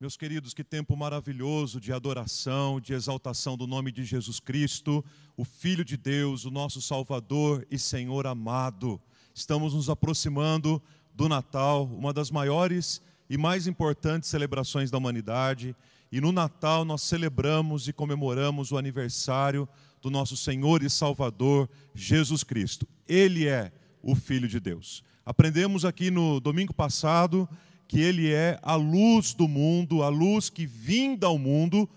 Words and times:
Meus 0.00 0.16
queridos, 0.16 0.52
que 0.52 0.64
tempo 0.64 0.96
maravilhoso 0.96 1.80
de 1.80 1.92
adoração, 1.92 2.80
de 2.80 2.92
exaltação 2.92 3.56
do 3.56 3.64
nome 3.64 3.92
de 3.92 4.04
Jesus 4.04 4.40
Cristo, 4.40 5.04
o 5.36 5.44
Filho 5.44 5.84
de 5.84 5.96
Deus, 5.96 6.44
o 6.44 6.50
nosso 6.50 6.82
Salvador 6.82 7.64
e 7.70 7.78
Senhor 7.78 8.26
amado. 8.26 9.00
Estamos 9.32 9.72
nos 9.72 9.88
aproximando 9.88 10.82
do 11.14 11.28
Natal, 11.28 11.84
uma 11.84 12.12
das 12.12 12.28
maiores 12.32 13.00
e 13.30 13.38
mais 13.38 13.68
importantes 13.68 14.28
celebrações 14.28 14.90
da 14.90 14.98
humanidade. 14.98 15.76
E 16.10 16.20
no 16.20 16.32
Natal 16.32 16.84
nós 16.84 17.02
celebramos 17.02 17.86
e 17.86 17.92
comemoramos 17.92 18.72
o 18.72 18.76
aniversário 18.76 19.68
do 20.02 20.10
nosso 20.10 20.36
Senhor 20.36 20.82
e 20.82 20.90
Salvador 20.90 21.70
Jesus 21.94 22.42
Cristo. 22.42 22.86
Ele 23.08 23.46
é 23.46 23.70
o 24.02 24.16
Filho 24.16 24.48
de 24.48 24.58
Deus. 24.58 25.04
Aprendemos 25.24 25.84
aqui 25.84 26.10
no 26.10 26.40
domingo 26.40 26.74
passado 26.74 27.48
que 27.86 28.00
ele 28.00 28.32
é 28.32 28.58
a 28.62 28.74
luz 28.74 29.34
do 29.34 29.46
mundo, 29.46 30.02
a 30.02 30.08
luz 30.08 30.48
que 30.50 30.66
vinda 30.66 31.26
ao 31.26 31.38
mundo 31.38 31.88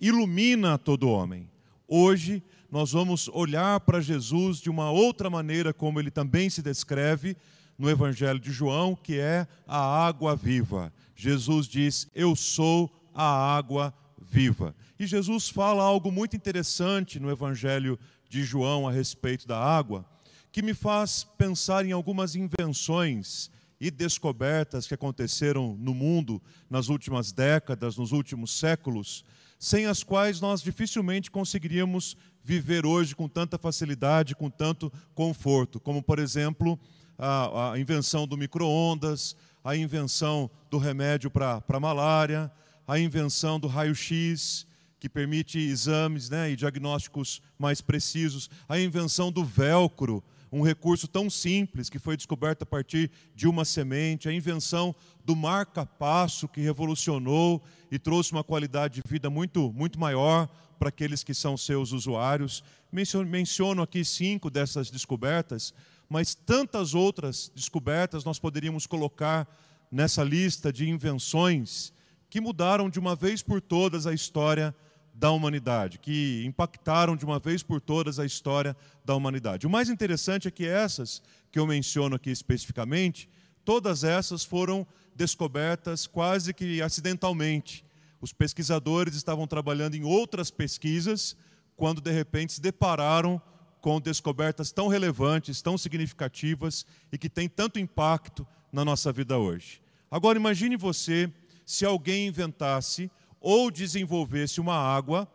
ilumina 0.00 0.78
todo 0.78 1.08
homem. 1.08 1.48
Hoje 1.86 2.42
nós 2.70 2.92
vamos 2.92 3.28
olhar 3.28 3.80
para 3.80 4.00
Jesus 4.00 4.60
de 4.60 4.68
uma 4.68 4.90
outra 4.90 5.30
maneira, 5.30 5.72
como 5.72 5.98
ele 5.98 6.10
também 6.10 6.50
se 6.50 6.62
descreve 6.62 7.36
no 7.78 7.88
Evangelho 7.88 8.38
de 8.38 8.52
João, 8.52 8.94
que 8.94 9.18
é 9.18 9.46
a 9.66 10.06
água 10.06 10.36
viva. 10.36 10.92
Jesus 11.16 11.66
diz: 11.66 12.08
Eu 12.14 12.36
sou 12.36 12.90
a 13.14 13.56
água 13.56 13.94
viva. 14.20 14.74
E 14.98 15.06
Jesus 15.06 15.48
fala 15.48 15.82
algo 15.82 16.10
muito 16.12 16.36
interessante 16.36 17.18
no 17.18 17.30
Evangelho 17.30 17.98
de 18.28 18.42
João 18.42 18.86
a 18.86 18.92
respeito 18.92 19.46
da 19.46 19.58
água, 19.58 20.04
que 20.52 20.60
me 20.60 20.74
faz 20.74 21.24
pensar 21.38 21.86
em 21.86 21.92
algumas 21.92 22.36
invenções 22.36 23.50
e 23.80 23.90
descobertas 23.90 24.86
que 24.86 24.94
aconteceram 24.94 25.76
no 25.78 25.94
mundo 25.94 26.42
nas 26.68 26.88
últimas 26.88 27.32
décadas, 27.32 27.96
nos 27.96 28.12
últimos 28.12 28.58
séculos, 28.58 29.24
sem 29.58 29.86
as 29.86 30.02
quais 30.02 30.40
nós 30.40 30.62
dificilmente 30.62 31.30
conseguiríamos 31.30 32.16
viver 32.42 32.86
hoje 32.86 33.14
com 33.14 33.28
tanta 33.28 33.58
facilidade, 33.58 34.34
com 34.34 34.48
tanto 34.48 34.92
conforto, 35.14 35.78
como, 35.78 36.02
por 36.02 36.18
exemplo, 36.18 36.78
a, 37.18 37.72
a 37.72 37.78
invenção 37.78 38.26
do 38.26 38.36
micro-ondas, 38.36 39.36
a 39.62 39.76
invenção 39.76 40.50
do 40.70 40.78
remédio 40.78 41.30
para 41.30 41.62
a 41.68 41.80
malária, 41.80 42.50
a 42.86 42.98
invenção 42.98 43.60
do 43.60 43.66
raio-x, 43.66 44.66
que 44.98 45.08
permite 45.08 45.58
exames 45.58 46.28
né, 46.28 46.50
e 46.50 46.56
diagnósticos 46.56 47.42
mais 47.58 47.80
precisos, 47.80 48.48
a 48.68 48.78
invenção 48.78 49.30
do 49.30 49.44
velcro, 49.44 50.22
um 50.50 50.62
recurso 50.62 51.06
tão 51.06 51.28
simples 51.28 51.90
que 51.90 51.98
foi 51.98 52.16
descoberto 52.16 52.62
a 52.62 52.66
partir 52.66 53.10
de 53.34 53.46
uma 53.46 53.64
semente, 53.64 54.28
a 54.28 54.32
invenção 54.32 54.94
do 55.24 55.36
marca-passo 55.36 56.48
que 56.48 56.60
revolucionou 56.60 57.62
e 57.90 57.98
trouxe 57.98 58.32
uma 58.32 58.44
qualidade 58.44 59.02
de 59.02 59.08
vida 59.08 59.28
muito, 59.28 59.72
muito 59.72 59.98
maior 59.98 60.48
para 60.78 60.88
aqueles 60.88 61.22
que 61.22 61.34
são 61.34 61.56
seus 61.56 61.92
usuários. 61.92 62.62
Menciono 62.90 63.82
aqui 63.82 64.04
cinco 64.04 64.48
dessas 64.48 64.90
descobertas, 64.90 65.74
mas 66.08 66.34
tantas 66.34 66.94
outras 66.94 67.52
descobertas 67.54 68.24
nós 68.24 68.38
poderíamos 68.38 68.86
colocar 68.86 69.46
nessa 69.90 70.22
lista 70.22 70.72
de 70.72 70.88
invenções 70.88 71.92
que 72.30 72.40
mudaram 72.40 72.88
de 72.90 72.98
uma 72.98 73.16
vez 73.16 73.42
por 73.42 73.60
todas 73.60 74.06
a 74.06 74.12
história 74.12 74.74
da 75.18 75.32
humanidade, 75.32 75.98
que 75.98 76.44
impactaram 76.46 77.16
de 77.16 77.24
uma 77.24 77.40
vez 77.40 77.60
por 77.60 77.80
todas 77.80 78.20
a 78.20 78.24
história 78.24 78.76
da 79.04 79.16
humanidade. 79.16 79.66
O 79.66 79.70
mais 79.70 79.88
interessante 79.88 80.46
é 80.46 80.50
que 80.50 80.64
essas 80.64 81.20
que 81.50 81.58
eu 81.58 81.66
menciono 81.66 82.14
aqui 82.14 82.30
especificamente, 82.30 83.28
todas 83.64 84.04
essas 84.04 84.44
foram 84.44 84.86
descobertas 85.16 86.06
quase 86.06 86.54
que 86.54 86.80
acidentalmente. 86.80 87.84
Os 88.20 88.32
pesquisadores 88.32 89.16
estavam 89.16 89.44
trabalhando 89.48 89.96
em 89.96 90.04
outras 90.04 90.52
pesquisas 90.52 91.36
quando 91.76 92.00
de 92.00 92.12
repente 92.12 92.52
se 92.52 92.60
depararam 92.60 93.42
com 93.80 94.00
descobertas 94.00 94.70
tão 94.70 94.86
relevantes, 94.86 95.60
tão 95.60 95.76
significativas 95.76 96.86
e 97.10 97.18
que 97.18 97.28
têm 97.28 97.48
tanto 97.48 97.80
impacto 97.80 98.46
na 98.72 98.84
nossa 98.84 99.12
vida 99.12 99.36
hoje. 99.36 99.82
Agora 100.08 100.38
imagine 100.38 100.76
você 100.76 101.28
se 101.66 101.84
alguém 101.84 102.28
inventasse 102.28 103.10
ou 103.40 103.70
desenvolvesse 103.70 104.60
uma 104.60 104.76
água 104.76 105.28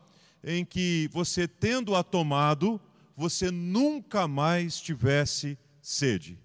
em 0.44 0.66
que 0.66 1.09
você, 1.12 1.47
tendo-a 1.47 2.03
tomado, 2.03 2.80
você 3.16 3.50
nunca 3.50 4.28
mais 4.28 4.80
tivesse 4.80 5.58
sede. 5.81 6.40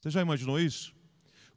Você 0.00 0.10
já 0.10 0.22
imaginou 0.22 0.60
isso? 0.60 0.94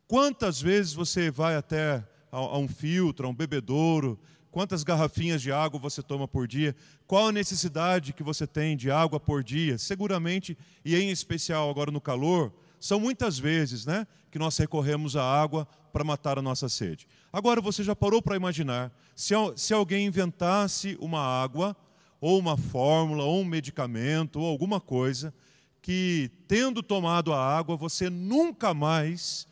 Quantas 0.07 0.59
vezes 0.59 0.94
você 0.94 1.29
vai 1.29 1.55
até 1.55 2.03
a, 2.31 2.57
um 2.57 2.67
filtro, 2.67 3.27
a 3.27 3.29
um 3.29 3.35
bebedouro, 3.35 4.19
quantas 4.50 4.83
garrafinhas 4.83 5.41
de 5.41 5.51
água 5.51 5.79
você 5.79 6.01
toma 6.01 6.27
por 6.27 6.47
dia, 6.47 6.75
qual 7.06 7.27
a 7.27 7.31
necessidade 7.31 8.13
que 8.13 8.23
você 8.23 8.47
tem 8.47 8.75
de 8.75 8.89
água 8.89 9.19
por 9.19 9.44
dia, 9.44 9.77
seguramente, 9.77 10.57
e 10.83 10.95
em 10.95 11.11
especial 11.11 11.69
agora 11.69 11.91
no 11.91 12.01
calor, 12.01 12.51
são 12.79 13.00
muitas 13.00 13.38
vezes 13.38 13.85
né, 13.85 14.07
que 14.31 14.40
nós 14.40 14.57
recorremos 14.57 15.16
à 15.16 15.23
água 15.23 15.67
para 15.91 16.03
matar 16.03 16.38
a 16.40 16.41
nossa 16.41 16.69
sede. 16.69 17.07
Agora, 17.31 17.62
você 17.62 17.84
já 17.84 17.95
parou 17.95 18.22
para 18.22 18.35
imaginar 18.35 18.91
se, 19.16 19.34
se 19.56 19.73
alguém 19.73 20.06
inventasse 20.06 20.97
uma 21.00 21.19
água, 21.19 21.75
ou 22.22 22.38
uma 22.39 22.57
fórmula, 22.57 23.23
ou 23.23 23.41
um 23.41 23.45
medicamento, 23.45 24.39
ou 24.39 24.45
alguma 24.45 24.79
coisa, 24.79 25.34
que 25.81 26.31
tendo 26.47 26.84
tomado 26.84 27.34
a 27.34 27.57
água, 27.57 27.75
você 27.75 28.09
nunca 28.09 28.73
mais 28.73 29.47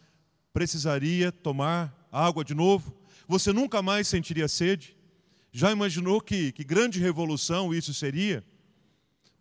precisaria 0.54 1.32
tomar 1.32 2.08
água 2.12 2.44
de 2.44 2.54
novo? 2.54 2.96
Você 3.28 3.52
nunca 3.52 3.82
mais 3.82 4.08
sentiria 4.08 4.48
sede? 4.48 4.96
Já 5.52 5.72
imaginou 5.72 6.22
que, 6.22 6.52
que 6.52 6.64
grande 6.64 7.00
revolução 7.00 7.74
isso 7.74 7.94
seria? 7.94 8.44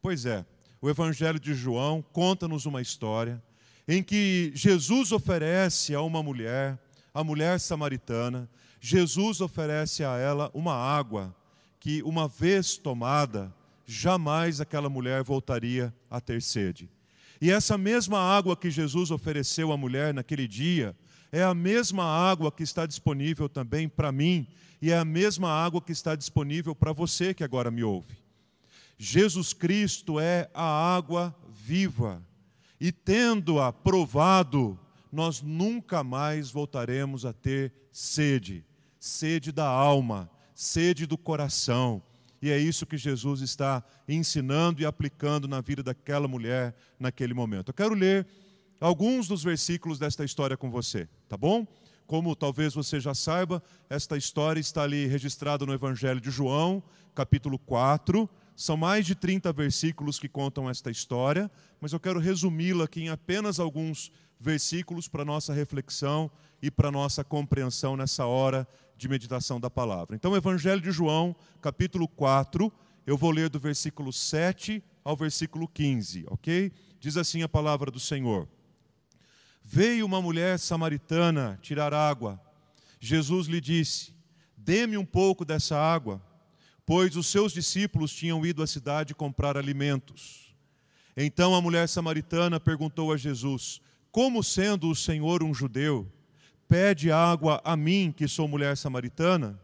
Pois 0.00 0.24
é, 0.24 0.46
o 0.80 0.88
Evangelho 0.88 1.38
de 1.38 1.54
João 1.54 2.04
conta-nos 2.12 2.64
uma 2.66 2.80
história 2.80 3.42
em 3.88 4.02
que 4.02 4.50
Jesus 4.54 5.12
oferece 5.12 5.94
a 5.94 6.02
uma 6.02 6.22
mulher, 6.22 6.78
a 7.14 7.22
mulher 7.22 7.60
samaritana, 7.60 8.48
Jesus 8.80 9.40
oferece 9.40 10.04
a 10.04 10.18
ela 10.18 10.50
uma 10.52 10.74
água 10.74 11.34
que, 11.78 12.02
uma 12.02 12.26
vez 12.26 12.76
tomada, 12.76 13.54
jamais 13.86 14.60
aquela 14.60 14.88
mulher 14.88 15.22
voltaria 15.22 15.94
a 16.10 16.20
ter 16.20 16.42
sede. 16.42 16.90
E 17.40 17.50
essa 17.50 17.78
mesma 17.78 18.18
água 18.18 18.56
que 18.56 18.70
Jesus 18.70 19.10
ofereceu 19.10 19.70
à 19.70 19.76
mulher 19.76 20.12
naquele 20.12 20.48
dia, 20.48 20.96
é 21.30 21.42
a 21.42 21.54
mesma 21.54 22.04
água 22.04 22.50
que 22.50 22.62
está 22.62 22.86
disponível 22.86 23.48
também 23.48 23.88
para 23.88 24.10
mim, 24.10 24.48
e 24.82 24.90
é 24.90 24.98
a 24.98 25.04
mesma 25.04 25.48
água 25.48 25.80
que 25.80 25.92
está 25.92 26.16
disponível 26.16 26.74
para 26.74 26.92
você 26.92 27.32
que 27.32 27.44
agora 27.44 27.70
me 27.70 27.84
ouve. 27.84 28.16
Jesus 28.98 29.52
Cristo 29.52 30.18
é 30.18 30.50
a 30.54 30.96
água 30.96 31.34
viva 31.48 32.25
e 32.80 32.92
tendo-a 32.92 33.72
provado, 33.72 34.78
nós 35.10 35.42
nunca 35.42 36.04
mais 36.04 36.50
voltaremos 36.50 37.24
a 37.24 37.32
ter 37.32 37.72
sede, 37.90 38.64
sede 38.98 39.50
da 39.50 39.66
alma, 39.66 40.30
sede 40.54 41.06
do 41.06 41.16
coração. 41.16 42.02
E 42.40 42.50
é 42.50 42.58
isso 42.58 42.86
que 42.86 42.98
Jesus 42.98 43.40
está 43.40 43.82
ensinando 44.06 44.82
e 44.82 44.86
aplicando 44.86 45.48
na 45.48 45.60
vida 45.60 45.82
daquela 45.82 46.28
mulher 46.28 46.74
naquele 46.98 47.32
momento. 47.32 47.70
Eu 47.70 47.74
quero 47.74 47.94
ler 47.94 48.26
alguns 48.80 49.26
dos 49.26 49.42
versículos 49.42 49.98
desta 49.98 50.24
história 50.24 50.56
com 50.56 50.70
você, 50.70 51.08
tá 51.28 51.36
bom? 51.36 51.66
Como 52.06 52.36
talvez 52.36 52.74
você 52.74 53.00
já 53.00 53.14
saiba, 53.14 53.62
esta 53.90 54.16
história 54.16 54.60
está 54.60 54.82
ali 54.82 55.06
registrada 55.06 55.66
no 55.66 55.72
Evangelho 55.72 56.20
de 56.20 56.30
João, 56.30 56.82
capítulo 57.14 57.58
4, 57.58 58.28
são 58.56 58.76
mais 58.76 59.04
de 59.04 59.14
30 59.14 59.52
versículos 59.52 60.18
que 60.18 60.28
contam 60.28 60.68
esta 60.68 60.90
história, 60.90 61.50
mas 61.78 61.92
eu 61.92 62.00
quero 62.00 62.18
resumi-la 62.18 62.84
aqui 62.84 63.02
em 63.02 63.10
apenas 63.10 63.60
alguns 63.60 64.10
versículos 64.40 65.06
para 65.06 65.26
nossa 65.26 65.52
reflexão 65.52 66.30
e 66.62 66.70
para 66.70 66.90
nossa 66.90 67.22
compreensão 67.22 67.98
nessa 67.98 68.24
hora 68.24 68.66
de 68.96 69.08
meditação 69.08 69.60
da 69.60 69.68
palavra. 69.68 70.16
Então, 70.16 70.34
Evangelho 70.34 70.80
de 70.80 70.90
João, 70.90 71.36
capítulo 71.60 72.08
4, 72.08 72.72
eu 73.06 73.16
vou 73.16 73.30
ler 73.30 73.50
do 73.50 73.60
versículo 73.60 74.10
7 74.10 74.82
ao 75.04 75.14
versículo 75.14 75.68
15, 75.68 76.24
ok? 76.28 76.72
Diz 76.98 77.18
assim 77.18 77.42
a 77.42 77.48
palavra 77.48 77.90
do 77.90 78.00
Senhor: 78.00 78.48
Veio 79.62 80.06
uma 80.06 80.22
mulher 80.22 80.58
samaritana 80.58 81.58
tirar 81.60 81.92
água. 81.92 82.40
Jesus 82.98 83.48
lhe 83.48 83.60
disse: 83.60 84.14
Dê-me 84.56 84.96
um 84.96 85.04
pouco 85.04 85.44
dessa 85.44 85.76
água 85.76 86.22
pois 86.86 87.16
os 87.16 87.26
seus 87.26 87.52
discípulos 87.52 88.14
tinham 88.14 88.46
ido 88.46 88.62
à 88.62 88.66
cidade 88.66 89.14
comprar 89.14 89.56
alimentos. 89.56 90.54
Então 91.16 91.54
a 91.54 91.60
mulher 91.60 91.88
samaritana 91.88 92.60
perguntou 92.60 93.12
a 93.12 93.16
Jesus: 93.16 93.82
Como 94.12 94.42
sendo 94.42 94.88
o 94.88 94.94
Senhor 94.94 95.42
um 95.42 95.52
judeu, 95.52 96.10
pede 96.68 97.10
água 97.10 97.60
a 97.64 97.76
mim, 97.76 98.14
que 98.16 98.28
sou 98.28 98.46
mulher 98.46 98.76
samaritana? 98.76 99.60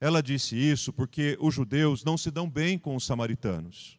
Ela 0.00 0.20
disse 0.20 0.56
isso 0.56 0.92
porque 0.92 1.38
os 1.40 1.54
judeus 1.54 2.02
não 2.02 2.18
se 2.18 2.28
dão 2.28 2.50
bem 2.50 2.76
com 2.76 2.96
os 2.96 3.06
samaritanos. 3.06 3.96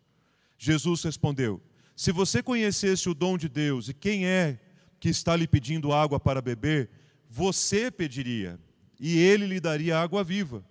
Jesus 0.57 1.01
respondeu: 1.03 1.61
Se 1.95 2.11
você 2.11 2.43
conhecesse 2.43 3.07
o 3.07 3.13
dom 3.13 3.37
de 3.37 3.47
Deus 3.47 3.87
e 3.87 3.93
quem 3.93 4.25
é 4.25 4.59
que 4.99 5.07
está 5.07 5.33
lhe 5.35 5.47
pedindo 5.47 5.93
água 5.93 6.19
para 6.19 6.41
beber, 6.41 6.89
você 7.29 7.89
pediria 7.89 8.59
e 8.99 9.17
ele 9.17 9.45
lhe 9.45 9.59
daria 9.61 9.99
água 9.99 10.23
viva. 10.23 10.63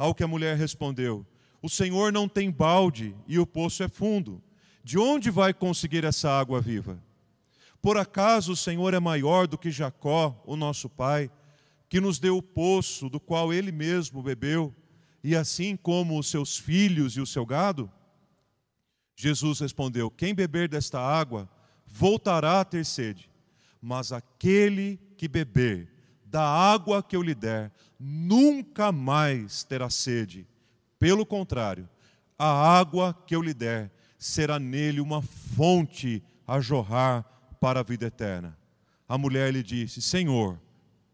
Ao 0.00 0.14
que 0.14 0.24
a 0.24 0.26
mulher 0.26 0.56
respondeu: 0.56 1.26
O 1.60 1.68
Senhor 1.68 2.10
não 2.10 2.26
tem 2.26 2.50
balde 2.50 3.14
e 3.28 3.38
o 3.38 3.46
poço 3.46 3.82
é 3.82 3.88
fundo. 3.88 4.42
De 4.82 4.98
onde 4.98 5.30
vai 5.30 5.52
conseguir 5.52 6.06
essa 6.06 6.30
água 6.30 6.58
viva? 6.58 6.98
Por 7.82 7.98
acaso 7.98 8.52
o 8.52 8.56
Senhor 8.56 8.94
é 8.94 8.98
maior 8.98 9.46
do 9.46 9.58
que 9.58 9.70
Jacó, 9.70 10.42
o 10.46 10.56
nosso 10.56 10.88
pai, 10.88 11.30
que 11.86 12.00
nos 12.00 12.18
deu 12.18 12.38
o 12.38 12.42
poço 12.42 13.10
do 13.10 13.20
qual 13.20 13.52
ele 13.52 13.70
mesmo 13.70 14.22
bebeu, 14.22 14.74
e 15.22 15.36
assim 15.36 15.76
como 15.76 16.18
os 16.18 16.30
seus 16.30 16.56
filhos 16.56 17.18
e 17.18 17.20
o 17.20 17.26
seu 17.26 17.44
gado? 17.44 17.92
Jesus 19.14 19.60
respondeu: 19.60 20.10
Quem 20.10 20.34
beber 20.34 20.66
desta 20.66 20.98
água 20.98 21.46
voltará 21.86 22.60
a 22.60 22.64
ter 22.64 22.86
sede, 22.86 23.28
mas 23.82 24.12
aquele 24.12 24.98
que 25.18 25.28
beber 25.28 25.99
da 26.30 26.42
água 26.42 27.02
que 27.02 27.16
eu 27.16 27.22
lhe 27.22 27.34
der, 27.34 27.72
nunca 27.98 28.92
mais 28.92 29.64
terá 29.64 29.90
sede. 29.90 30.46
Pelo 30.98 31.26
contrário, 31.26 31.88
a 32.38 32.78
água 32.78 33.12
que 33.26 33.34
eu 33.34 33.42
lhe 33.42 33.52
der 33.52 33.90
será 34.16 34.58
nele 34.58 35.00
uma 35.00 35.20
fonte 35.20 36.22
a 36.46 36.60
jorrar 36.60 37.24
para 37.60 37.80
a 37.80 37.82
vida 37.82 38.06
eterna. 38.06 38.56
A 39.08 39.18
mulher 39.18 39.52
lhe 39.52 39.62
disse: 39.62 40.00
Senhor, 40.00 40.60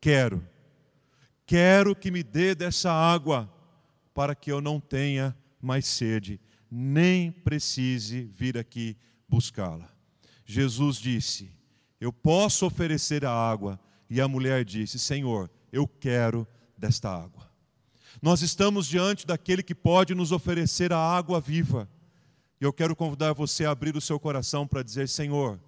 quero, 0.00 0.46
quero 1.46 1.96
que 1.96 2.10
me 2.10 2.22
dê 2.22 2.54
dessa 2.54 2.92
água, 2.92 3.50
para 4.12 4.34
que 4.34 4.52
eu 4.52 4.60
não 4.60 4.78
tenha 4.78 5.34
mais 5.62 5.86
sede, 5.86 6.38
nem 6.70 7.30
precise 7.32 8.24
vir 8.24 8.58
aqui 8.58 8.96
buscá-la. 9.26 9.88
Jesus 10.44 10.96
disse: 10.96 11.50
Eu 11.98 12.12
posso 12.12 12.66
oferecer 12.66 13.24
a 13.24 13.30
água, 13.30 13.80
e 14.08 14.20
a 14.20 14.29
mulher 14.29 14.64
disse: 14.64 14.99
Senhor, 14.99 15.50
eu 15.73 15.87
quero 15.87 16.47
desta 16.76 17.11
água. 17.11 17.50
Nós 18.20 18.43
estamos 18.43 18.87
diante 18.87 19.26
daquele 19.26 19.62
que 19.62 19.75
pode 19.75 20.14
nos 20.14 20.32
oferecer 20.32 20.93
a 20.93 20.99
água 20.99 21.41
viva. 21.41 21.88
E 22.61 22.64
eu 22.64 22.73
quero 22.73 22.97
convidar 22.97 23.32
você 23.35 23.67
a 23.67 23.70
abrir 23.70 23.97
o 23.97 24.00
seu 24.00 24.19
coração 24.19 24.67
para 24.67 24.82
dizer: 24.82 25.08
Senhor, 25.08 25.61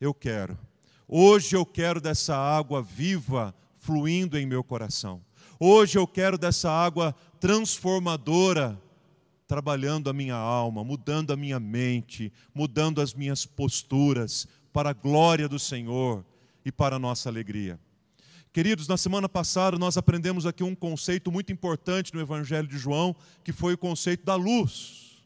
eu 0.00 0.12
quero. 0.12 0.58
Hoje 1.08 1.56
eu 1.56 1.64
quero 1.64 2.00
dessa 2.00 2.36
água 2.36 2.82
viva 2.82 3.54
fluindo 3.76 4.36
em 4.36 4.46
meu 4.46 4.62
coração. 4.64 5.24
Hoje 5.58 5.96
eu 5.98 6.06
quero 6.06 6.36
dessa 6.36 6.70
água 6.70 7.14
transformadora 7.40 8.80
trabalhando 9.46 10.10
a 10.10 10.12
minha 10.12 10.34
alma, 10.34 10.82
mudando 10.82 11.32
a 11.32 11.36
minha 11.36 11.60
mente, 11.60 12.32
mudando 12.52 13.00
as 13.00 13.14
minhas 13.14 13.46
posturas 13.46 14.48
para 14.72 14.90
a 14.90 14.92
glória 14.92 15.48
do 15.48 15.58
Senhor 15.58 16.24
e 16.66 16.72
para 16.72 16.96
a 16.96 16.98
nossa 16.98 17.28
alegria. 17.28 17.78
Queridos, 18.52 18.88
na 18.88 18.96
semana 18.96 19.28
passada 19.28 19.78
nós 19.78 19.96
aprendemos 19.96 20.46
aqui 20.46 20.64
um 20.64 20.74
conceito 20.74 21.30
muito 21.30 21.52
importante 21.52 22.12
no 22.12 22.20
Evangelho 22.20 22.66
de 22.66 22.76
João, 22.76 23.14
que 23.44 23.52
foi 23.52 23.74
o 23.74 23.78
conceito 23.78 24.24
da 24.24 24.34
luz. 24.34 25.22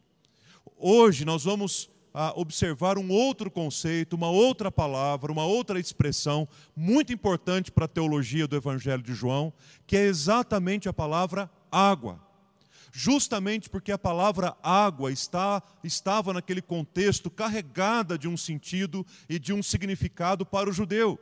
Hoje 0.77 1.25
nós 1.25 1.43
vamos 1.43 1.89
ah, 2.13 2.31
observar 2.35 2.99
um 2.99 3.09
outro 3.09 3.49
conceito, 3.49 4.15
uma 4.15 4.29
outra 4.29 4.71
palavra, 4.71 5.31
uma 5.31 5.43
outra 5.43 5.79
expressão 5.79 6.47
muito 6.75 7.11
importante 7.11 7.71
para 7.71 7.85
a 7.85 7.87
teologia 7.87 8.47
do 8.47 8.55
Evangelho 8.55 9.01
de 9.01 9.15
João, 9.15 9.51
que 9.87 9.97
é 9.97 10.05
exatamente 10.05 10.87
a 10.87 10.93
palavra 10.93 11.49
água 11.71 12.21
justamente 12.91 13.69
porque 13.69 13.91
a 13.91 13.97
palavra 13.97 14.55
água 14.61 15.11
está, 15.11 15.63
estava 15.83 16.33
naquele 16.33 16.61
contexto 16.61 17.31
carregada 17.31 18.17
de 18.17 18.27
um 18.27 18.35
sentido 18.35 19.05
e 19.29 19.39
de 19.39 19.53
um 19.53 19.63
significado 19.63 20.45
para 20.45 20.69
o 20.69 20.73
judeu. 20.73 21.17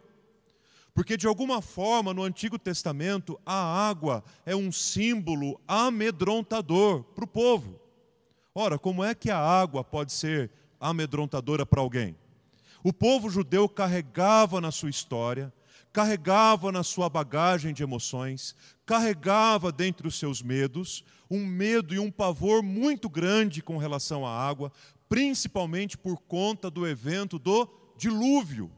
Porque, 1.00 1.16
de 1.16 1.28
alguma 1.28 1.62
forma, 1.62 2.14
no 2.14 2.24
Antigo 2.24 2.60
Testamento, 2.60 3.40
a 3.46 3.88
água 3.88 4.22
é 4.46 4.54
um 4.54 4.70
símbolo 4.70 5.58
amedrontador 5.66 7.04
para 7.16 7.24
o 7.24 7.28
povo. 7.28 7.80
Ora, 8.54 8.78
como 8.78 9.02
é 9.02 9.16
que 9.16 9.32
a 9.32 9.40
água 9.40 9.82
pode 9.82 10.12
ser 10.12 10.52
amedrontadora 10.78 11.66
para 11.66 11.80
alguém? 11.80 12.18
O 12.84 12.92
povo 12.92 13.30
judeu 13.30 13.70
carregava 13.70 14.60
na 14.60 14.72
sua 14.72 14.90
história, 14.90 15.54
carregava 15.94 16.70
na 16.70 16.84
sua 16.84 17.08
bagagem 17.08 17.74
de 17.74 17.82
emoções, 17.82 18.54
carregava 18.86 19.72
dentre 19.72 20.06
os 20.06 20.20
seus 20.20 20.42
medos 20.42 21.06
um 21.32 21.46
medo 21.46 21.96
e 21.96 22.00
um 22.00 22.12
pavor 22.12 22.62
muito 22.62 23.08
grande 23.08 23.64
com 23.64 23.78
relação 23.78 24.28
à 24.28 24.38
água, 24.38 24.70
principalmente 25.08 25.98
por 25.98 26.18
conta 26.18 26.70
do 26.70 26.86
evento 26.86 27.40
do 27.40 27.70
dilúvio. 27.98 28.70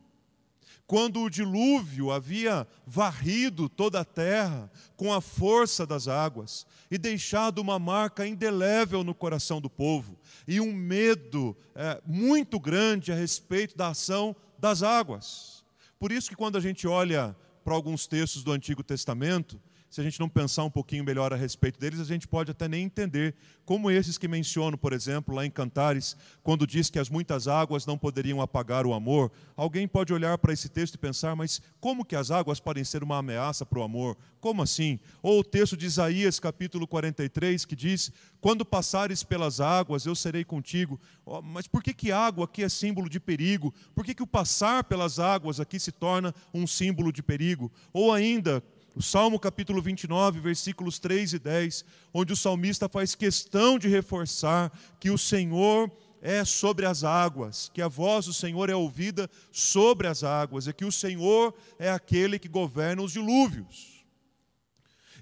Quando 0.92 1.22
o 1.22 1.30
dilúvio 1.30 2.12
havia 2.12 2.68
varrido 2.86 3.70
toda 3.70 4.02
a 4.02 4.04
terra 4.04 4.70
com 4.98 5.14
a 5.14 5.22
força 5.22 5.88
das 5.88 6.10
águas 6.10 6.68
e 6.92 6.98
deixado 6.98 7.60
uma 7.60 7.80
marca 7.80 8.28
indelével 8.28 9.02
no 9.02 9.16
coração 9.16 9.62
do 9.62 9.70
povo 9.70 10.20
e 10.46 10.60
um 10.60 10.74
medo 10.74 11.56
é, 11.74 12.02
muito 12.06 12.60
grande 12.60 13.10
a 13.10 13.16
respeito 13.16 13.78
da 13.78 13.88
ação 13.88 14.36
das 14.60 14.84
águas. 14.84 15.64
Por 15.98 16.12
isso 16.12 16.28
que 16.28 16.36
quando 16.36 16.58
a 16.58 16.62
gente 16.62 16.86
olha 16.86 17.34
para 17.64 17.74
alguns 17.74 18.06
textos 18.06 18.44
do 18.44 18.52
Antigo 18.52 18.84
Testamento, 18.84 19.62
se 19.92 20.00
a 20.00 20.04
gente 20.06 20.22
não 20.22 20.30
pensar 20.30 20.64
um 20.64 20.70
pouquinho 20.70 21.04
melhor 21.04 21.34
a 21.34 21.36
respeito 21.36 21.78
deles, 21.78 22.00
a 22.00 22.06
gente 22.06 22.26
pode 22.26 22.50
até 22.50 22.66
nem 22.66 22.86
entender, 22.86 23.36
como 23.66 23.92
esses 23.92 24.18
que 24.18 24.26
menciono, 24.26 24.78
por 24.78 24.94
exemplo, 24.94 25.36
lá 25.36 25.46
em 25.46 25.52
Cantares, 25.52 26.16
quando 26.42 26.66
diz 26.66 26.90
que 26.90 26.98
as 26.98 27.10
muitas 27.10 27.46
águas 27.46 27.86
não 27.86 27.98
poderiam 27.98 28.42
apagar 28.42 28.86
o 28.86 28.94
amor. 28.94 29.30
Alguém 29.54 29.90
pode 29.90 30.14
olhar 30.14 30.38
para 30.38 30.54
esse 30.54 30.70
texto 30.70 30.96
e 30.96 30.98
pensar, 30.98 31.36
mas 31.36 31.62
como 31.82 32.06
que 32.06 32.16
as 32.16 32.32
águas 32.32 32.58
podem 32.58 32.86
ser 32.86 33.04
uma 33.04 33.18
ameaça 33.18 33.66
para 33.66 33.80
o 33.80 33.84
amor? 33.84 34.18
Como 34.40 34.64
assim? 34.64 34.98
Ou 35.22 35.42
o 35.42 35.44
texto 35.44 35.76
de 35.76 35.88
Isaías, 35.88 36.40
capítulo 36.40 36.88
43, 36.88 37.66
que 37.66 37.76
diz: 37.76 38.14
Quando 38.40 38.64
passares 38.64 39.24
pelas 39.24 39.60
águas, 39.60 40.06
eu 40.06 40.16
serei 40.16 40.46
contigo. 40.46 40.98
Oh, 41.26 41.42
mas 41.42 41.68
por 41.68 41.84
que, 41.84 41.94
que 41.94 42.14
água 42.14 42.46
aqui 42.46 42.64
é 42.64 42.70
símbolo 42.70 43.10
de 43.10 43.20
perigo? 43.20 43.74
Por 43.94 44.06
que, 44.06 44.16
que 44.16 44.24
o 44.24 44.28
passar 44.28 44.86
pelas 44.86 45.20
águas 45.20 45.60
aqui 45.60 45.80
se 45.80 45.92
torna 45.92 46.34
um 46.54 46.66
símbolo 46.66 47.12
de 47.12 47.22
perigo? 47.22 47.72
Ou 47.94 48.12
ainda, 48.12 48.64
o 48.96 49.02
Salmo 49.02 49.40
capítulo 49.40 49.82
29, 49.82 50.40
versículos 50.40 51.00
3 51.00 51.34
e 51.34 51.40
10, 51.40 51.86
onde 52.14 52.34
o 52.34 52.36
salmista 52.36 52.90
faz 52.90 53.16
questão 53.16 53.80
de 53.80 53.88
reforçar 53.88 54.72
que 55.00 55.10
o 55.10 55.18
Senhor 55.18 55.90
é 56.22 56.44
sobre 56.44 56.86
as 56.86 57.04
águas, 57.04 57.72
que 57.74 57.82
a 57.82 57.88
voz 57.88 58.26
do 58.26 58.34
Senhor 58.34 58.70
é 58.70 58.76
ouvida 58.76 59.30
sobre 59.52 60.08
as 60.08 60.24
águas, 60.24 60.68
e 60.68 60.74
que 60.74 60.86
o 60.86 60.92
Senhor 60.92 61.54
é 61.80 61.90
aquele 61.90 62.38
que 62.38 62.50
governa 62.50 63.02
os 63.02 63.14
dilúvios. 63.14 64.06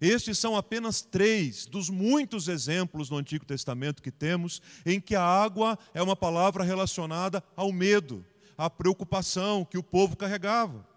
Estes 0.02 0.40
são 0.40 0.56
apenas 0.56 1.02
três 1.02 1.66
dos 1.66 1.90
muitos 1.90 2.48
exemplos 2.48 3.10
no 3.10 3.18
Antigo 3.18 3.46
Testamento 3.46 4.02
que 4.02 4.12
temos 4.12 4.62
em 4.86 5.00
que 5.00 5.14
a 5.14 5.24
água 5.24 5.78
é 5.94 6.02
uma 6.02 6.16
palavra 6.16 6.64
relacionada 6.64 7.44
ao 7.56 7.72
medo, 7.72 8.26
à 8.58 8.70
preocupação 8.70 9.66
que 9.66 9.78
o 9.78 9.84
povo 9.84 10.16
carregava. 10.16 10.89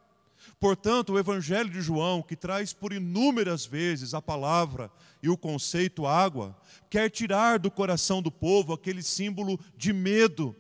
Portanto, 0.59 1.13
o 1.13 1.19
Evangelho 1.19 1.71
de 1.71 1.81
João, 1.81 2.23
que 2.23 2.37
traz 2.37 2.73
por 2.73 2.93
inúmeras 2.93 3.67
vezes 3.67 4.15
a 4.15 4.23
palavra 4.23 4.91
e 5.23 5.29
o 5.29 5.37
conceito 5.37 6.07
água, 6.07 6.57
quer 6.89 7.11
tirar 7.11 7.59
do 7.59 7.71
coração 7.71 8.23
do 8.23 8.31
povo 8.31 8.73
aquele 8.73 9.03
símbolo 9.03 9.59
de 9.77 9.93
medo, 9.93 10.55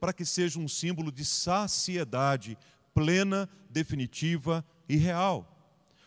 para 0.00 0.12
que 0.12 0.24
seja 0.24 0.58
um 0.58 0.68
símbolo 0.68 1.10
de 1.10 1.24
saciedade 1.24 2.58
plena, 2.92 3.48
definitiva 3.70 4.64
e 4.88 4.96
real. 4.96 5.50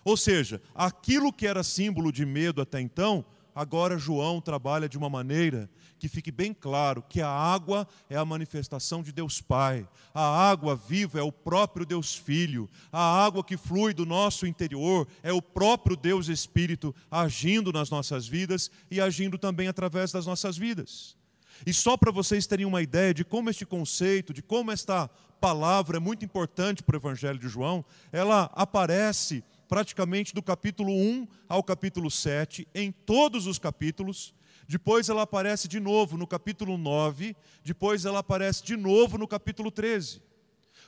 Ou 0.04 0.16
seja, 0.16 0.62
aquilo 0.74 1.34
que 1.34 1.46
era 1.46 1.64
símbolo 1.64 2.12
de 2.12 2.26
medo 2.26 2.62
até 2.62 2.80
então, 2.80 3.26
agora 3.58 3.98
João 3.98 4.40
trabalha 4.40 4.88
de 4.88 5.00
uma 5.00 5.10
maneira 5.10 5.68
que 5.98 6.08
fique 6.08 6.32
bem 6.32 6.54
claro 6.54 7.04
que 7.10 7.22
a 7.22 7.28
água 7.28 7.88
é 8.08 8.16
a 8.16 8.24
manifestação 8.24 9.02
de 9.02 9.12
Deus 9.12 9.42
Pai, 9.42 9.88
a 10.14 10.50
água 10.50 10.76
viva 10.76 11.20
é 11.20 11.24
o 11.24 11.32
próprio 11.32 11.84
Deus 11.84 12.14
Filho, 12.14 12.70
a 12.92 13.26
água 13.26 13.44
que 13.44 13.58
flui 13.58 13.96
do 13.96 14.06
nosso 14.06 14.46
interior 14.46 15.08
é 15.24 15.34
o 15.34 15.42
próprio 15.42 15.98
Deus 15.98 16.28
Espírito 16.28 16.94
agindo 17.10 17.74
nas 17.74 17.90
nossas 17.90 18.28
vidas 18.28 18.70
e 18.92 19.02
agindo 19.02 19.40
também 19.40 19.68
através 19.68 20.12
das 20.12 20.28
nossas 20.28 20.56
vidas. 20.56 21.18
E 21.66 21.74
só 21.74 21.98
para 21.98 22.12
vocês 22.12 22.46
terem 22.46 22.68
uma 22.68 22.84
ideia 22.84 23.12
de 23.12 23.26
como 23.26 23.50
este 23.50 23.66
conceito, 23.66 24.32
de 24.32 24.44
como 24.44 24.72
esta 24.72 25.10
palavra 25.42 25.98
é 25.98 26.00
muito 26.00 26.24
importante 26.24 26.84
para 26.84 26.96
o 26.96 27.00
Evangelho 27.00 27.40
de 27.40 27.48
João, 27.48 27.84
ela 28.12 28.52
aparece 28.54 29.44
praticamente 29.68 30.34
do 30.34 30.42
capítulo 30.42 30.92
1 30.92 31.28
ao 31.48 31.64
capítulo 31.64 32.10
7, 32.10 32.68
em 32.74 32.92
todos 32.92 33.48
os 33.48 33.60
capítulos, 33.60 34.34
depois 34.68 35.10
ela 35.10 35.22
aparece 35.22 35.68
de 35.68 35.80
novo 35.80 36.18
no 36.18 36.28
capítulo 36.28 36.78
9, 36.78 37.36
depois 37.64 38.06
ela 38.06 38.20
aparece 38.20 38.64
de 38.64 38.76
novo 38.76 39.18
no 39.18 39.28
capítulo 39.28 39.72
13. 39.72 40.22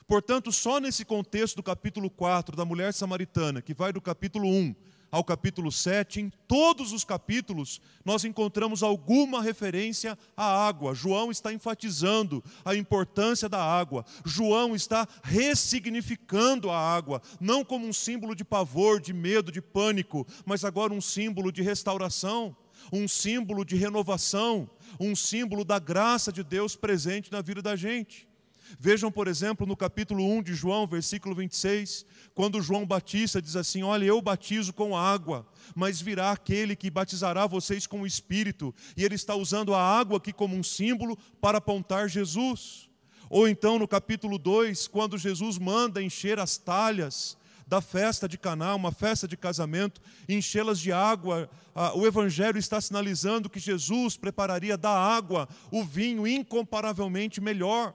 Portanto, 0.06 0.50
só 0.50 0.80
nesse 0.80 1.04
contexto 1.04 1.56
do 1.56 1.62
capítulo 1.62 2.10
4 2.10 2.56
da 2.56 2.64
mulher 2.64 2.92
samaritana, 2.92 3.62
que 3.62 3.72
vai 3.72 3.92
do 3.92 4.00
capítulo 4.00 4.48
1 4.48 4.74
ao 5.10 5.24
capítulo 5.24 5.72
7, 5.72 6.20
em 6.20 6.32
todos 6.46 6.92
os 6.92 7.04
capítulos, 7.04 7.80
nós 8.04 8.24
encontramos 8.24 8.82
alguma 8.82 9.42
referência 9.42 10.16
à 10.36 10.66
água. 10.66 10.94
João 10.94 11.30
está 11.30 11.52
enfatizando 11.52 12.42
a 12.64 12.74
importância 12.74 13.48
da 13.48 13.62
água. 13.62 14.04
João 14.24 14.74
está 14.74 15.06
ressignificando 15.22 16.70
a 16.70 16.78
água, 16.78 17.20
não 17.40 17.64
como 17.64 17.86
um 17.86 17.92
símbolo 17.92 18.34
de 18.34 18.44
pavor, 18.44 19.00
de 19.00 19.12
medo, 19.12 19.50
de 19.50 19.60
pânico, 19.60 20.26
mas 20.46 20.64
agora 20.64 20.92
um 20.92 21.00
símbolo 21.00 21.50
de 21.50 21.62
restauração, 21.62 22.56
um 22.92 23.08
símbolo 23.08 23.64
de 23.64 23.76
renovação, 23.76 24.70
um 24.98 25.16
símbolo 25.16 25.64
da 25.64 25.78
graça 25.78 26.32
de 26.32 26.42
Deus 26.44 26.76
presente 26.76 27.32
na 27.32 27.42
vida 27.42 27.60
da 27.60 27.74
gente. 27.74 28.29
Vejam, 28.78 29.10
por 29.10 29.28
exemplo, 29.28 29.66
no 29.66 29.76
capítulo 29.76 30.24
1 30.24 30.42
de 30.42 30.54
João, 30.54 30.86
versículo 30.86 31.34
26, 31.34 32.04
quando 32.34 32.62
João 32.62 32.86
Batista 32.86 33.40
diz 33.40 33.56
assim: 33.56 33.82
Olha, 33.82 34.04
eu 34.04 34.20
batizo 34.20 34.72
com 34.72 34.96
água, 34.96 35.46
mas 35.74 36.00
virá 36.00 36.30
aquele 36.30 36.76
que 36.76 36.90
batizará 36.90 37.46
vocês 37.46 37.86
com 37.86 38.02
o 38.02 38.06
Espírito, 38.06 38.74
e 38.96 39.04
ele 39.04 39.14
está 39.14 39.34
usando 39.34 39.74
a 39.74 39.82
água 39.82 40.18
aqui 40.18 40.32
como 40.32 40.56
um 40.56 40.62
símbolo 40.62 41.16
para 41.40 41.58
apontar 41.58 42.08
Jesus. 42.08 42.88
Ou 43.28 43.48
então 43.48 43.78
no 43.78 43.86
capítulo 43.86 44.38
2, 44.38 44.88
quando 44.88 45.16
Jesus 45.16 45.56
manda 45.56 46.02
encher 46.02 46.38
as 46.38 46.58
talhas 46.58 47.38
da 47.64 47.80
festa 47.80 48.28
de 48.28 48.36
Caná, 48.36 48.74
uma 48.74 48.90
festa 48.90 49.28
de 49.28 49.36
casamento, 49.36 50.00
enchê-las 50.28 50.80
de 50.80 50.90
água, 50.90 51.48
o 51.94 52.04
evangelho 52.04 52.58
está 52.58 52.80
sinalizando 52.80 53.48
que 53.48 53.60
Jesus 53.60 54.16
prepararia 54.16 54.76
da 54.76 54.90
água 54.90 55.48
o 55.70 55.84
vinho 55.84 56.26
incomparavelmente 56.26 57.40
melhor. 57.40 57.94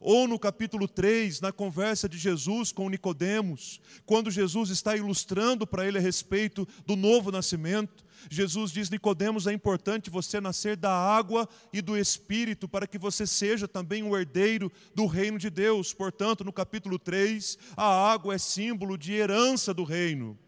Ou 0.00 0.28
no 0.28 0.38
capítulo 0.38 0.86
3, 0.86 1.40
na 1.40 1.52
conversa 1.52 2.08
de 2.08 2.18
Jesus 2.18 2.72
com 2.72 2.88
Nicodemos, 2.88 3.80
quando 4.04 4.30
Jesus 4.30 4.70
está 4.70 4.96
ilustrando 4.96 5.66
para 5.66 5.86
ele 5.86 5.98
a 5.98 6.00
respeito 6.00 6.66
do 6.86 6.94
novo 6.94 7.30
nascimento, 7.30 8.04
Jesus 8.30 8.72
diz: 8.72 8.90
Nicodemos, 8.90 9.46
é 9.46 9.52
importante 9.52 10.10
você 10.10 10.40
nascer 10.40 10.76
da 10.76 10.92
água 10.92 11.48
e 11.72 11.80
do 11.80 11.96
espírito 11.96 12.68
para 12.68 12.86
que 12.86 12.98
você 12.98 13.26
seja 13.26 13.68
também 13.68 14.02
um 14.02 14.16
herdeiro 14.16 14.70
do 14.94 15.06
reino 15.06 15.38
de 15.38 15.50
Deus. 15.50 15.92
Portanto, 15.92 16.44
no 16.44 16.52
capítulo 16.52 16.98
3, 16.98 17.58
a 17.76 18.12
água 18.12 18.34
é 18.34 18.38
símbolo 18.38 18.98
de 18.98 19.12
herança 19.12 19.72
do 19.72 19.84
reino. 19.84 20.38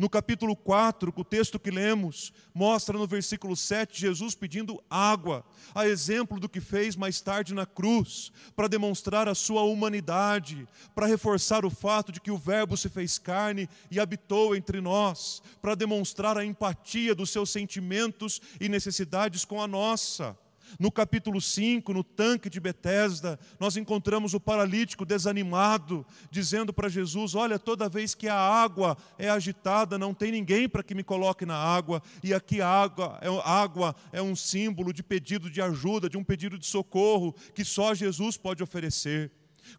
No 0.00 0.08
capítulo 0.08 0.56
4, 0.56 1.12
o 1.14 1.22
texto 1.22 1.60
que 1.60 1.70
lemos, 1.70 2.32
mostra 2.54 2.96
no 2.96 3.06
versículo 3.06 3.54
7 3.54 4.00
Jesus 4.00 4.34
pedindo 4.34 4.82
água, 4.88 5.44
a 5.74 5.86
exemplo 5.86 6.40
do 6.40 6.48
que 6.48 6.58
fez 6.58 6.96
mais 6.96 7.20
tarde 7.20 7.52
na 7.52 7.66
cruz, 7.66 8.32
para 8.56 8.66
demonstrar 8.66 9.28
a 9.28 9.34
sua 9.34 9.60
humanidade, 9.60 10.66
para 10.94 11.06
reforçar 11.06 11.66
o 11.66 11.70
fato 11.70 12.10
de 12.12 12.18
que 12.18 12.30
o 12.30 12.38
Verbo 12.38 12.78
se 12.78 12.88
fez 12.88 13.18
carne 13.18 13.68
e 13.90 14.00
habitou 14.00 14.56
entre 14.56 14.80
nós, 14.80 15.42
para 15.60 15.74
demonstrar 15.74 16.38
a 16.38 16.46
empatia 16.46 17.14
dos 17.14 17.28
seus 17.28 17.50
sentimentos 17.50 18.40
e 18.58 18.70
necessidades 18.70 19.44
com 19.44 19.60
a 19.60 19.68
nossa. 19.68 20.34
No 20.78 20.90
capítulo 20.90 21.40
5, 21.40 21.92
no 21.92 22.04
tanque 22.04 22.48
de 22.48 22.60
Betesda, 22.60 23.38
nós 23.58 23.76
encontramos 23.76 24.34
o 24.34 24.40
paralítico 24.40 25.04
desanimado, 25.04 26.06
dizendo 26.30 26.72
para 26.72 26.88
Jesus: 26.88 27.34
Olha, 27.34 27.58
toda 27.58 27.88
vez 27.88 28.14
que 28.14 28.28
a 28.28 28.38
água 28.38 28.96
é 29.18 29.28
agitada, 29.28 29.98
não 29.98 30.14
tem 30.14 30.30
ninguém 30.30 30.68
para 30.68 30.82
que 30.82 30.94
me 30.94 31.02
coloque 31.02 31.44
na 31.44 31.56
água, 31.56 32.02
e 32.22 32.32
aqui 32.32 32.60
a 32.60 32.68
água, 32.68 33.18
é, 33.20 33.28
água 33.44 33.94
é 34.12 34.22
um 34.22 34.36
símbolo 34.36 34.92
de 34.92 35.02
pedido 35.02 35.50
de 35.50 35.60
ajuda, 35.60 36.08
de 36.08 36.16
um 36.16 36.24
pedido 36.24 36.58
de 36.58 36.66
socorro 36.66 37.34
que 37.54 37.64
só 37.64 37.94
Jesus 37.94 38.36
pode 38.36 38.62
oferecer. 38.62 39.30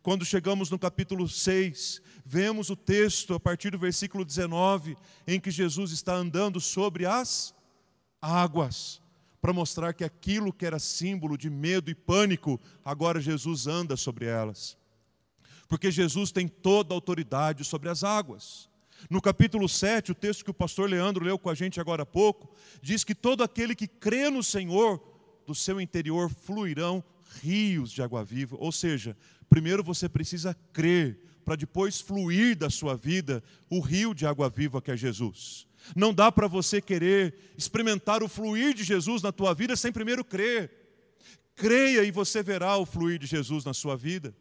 Quando 0.02 0.26
chegamos 0.26 0.70
no 0.70 0.80
capítulo 0.80 1.28
6, 1.28 2.02
vemos 2.26 2.70
o 2.70 2.76
texto 2.76 3.34
a 3.34 3.40
partir 3.40 3.72
do 3.72 3.80
versículo 3.80 4.24
19, 4.24 4.96
em 5.28 5.40
que 5.40 5.52
Jesus 5.52 5.92
está 5.92 6.14
andando 6.14 6.60
sobre 6.60 7.06
as 7.06 7.54
águas 8.22 9.01
para 9.42 9.52
mostrar 9.52 9.94
que 9.94 10.04
aquilo 10.04 10.54
que 10.54 10.66
era 10.66 10.78
símbolo 10.78 11.38
de 11.38 11.50
medo 11.50 11.90
e 11.90 11.96
pânico, 11.96 12.60
agora 12.86 13.20
Jesus 13.20 13.66
anda 13.66 13.98
sobre 13.98 14.26
elas. 14.26 14.78
Porque 15.68 15.90
Jesus 15.90 16.32
tem 16.32 16.48
toda 16.48 16.94
a 16.94 16.96
autoridade 16.96 17.64
sobre 17.64 17.90
as 17.90 18.04
águas. 18.04 18.70
No 19.10 19.22
capítulo 19.22 19.68
7, 19.68 20.12
o 20.12 20.16
texto 20.16 20.44
que 20.44 20.52
o 20.52 20.54
pastor 20.54 20.88
Leandro 20.88 21.26
leu 21.26 21.40
com 21.40 21.50
a 21.50 21.56
gente 21.56 21.82
agora 21.82 22.04
há 22.04 22.06
pouco, 22.06 22.54
diz 22.82 23.04
que 23.04 23.16
todo 23.16 23.44
aquele 23.44 23.74
que 23.74 23.88
crê 23.88 24.30
no 24.30 24.44
Senhor, 24.44 25.02
do 25.48 25.56
seu 25.56 25.82
interior 25.82 26.30
fluirão 26.30 27.04
rios 27.42 27.92
de 27.92 28.04
água 28.04 28.24
viva. 28.24 28.56
Ou 28.60 28.72
seja, 28.72 29.18
primeiro 29.50 29.84
você 29.84 30.08
precisa 30.08 30.56
crer, 30.72 31.20
para 31.44 31.56
depois 31.56 32.00
fluir 32.00 32.56
da 32.56 32.70
sua 32.70 32.96
vida 32.96 33.44
o 33.70 33.80
rio 33.80 34.14
de 34.14 34.28
água 34.28 34.50
viva 34.50 34.82
que 34.82 34.92
é 34.92 34.98
Jesus. 34.98 35.68
Não 35.96 36.14
dá 36.14 36.32
para 36.32 36.48
você 36.48 36.82
querer 36.82 37.36
experimentar 37.58 38.24
o 38.24 38.30
fluir 38.30 38.74
de 38.74 38.84
Jesus 38.84 39.22
na 39.22 39.32
tua 39.32 39.54
vida 39.54 39.76
sem 39.76 39.92
primeiro 39.92 40.24
crer. 40.24 40.72
Creia 41.56 42.04
e 42.04 42.12
você 42.12 42.42
verá 42.42 42.78
o 42.78 42.86
fluir 42.86 43.20
de 43.20 43.28
Jesus 43.28 43.66
na 43.66 43.74
sua 43.74 43.96
vida. 43.96 44.36